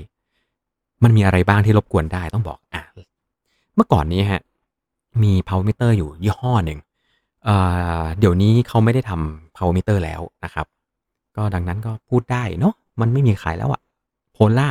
[1.03, 2.83] มันมีอะไรบ้างที่รบกวนได้ต้องบอกอะ
[3.75, 4.43] เมื่อก่อนนี้ฮะ
[5.23, 6.79] มี power meter อยู่ยี่ห้อหนึ่ง
[7.45, 10.67] เเดี๋ยวนี้เขาไม่ได้ทำ power meter แล้วนะครับ
[11.37, 13.81] ก็ดังนั้นก็พูดได้เนาะมันไม่มีขายแล้วอะ
[14.33, 14.69] โพล่า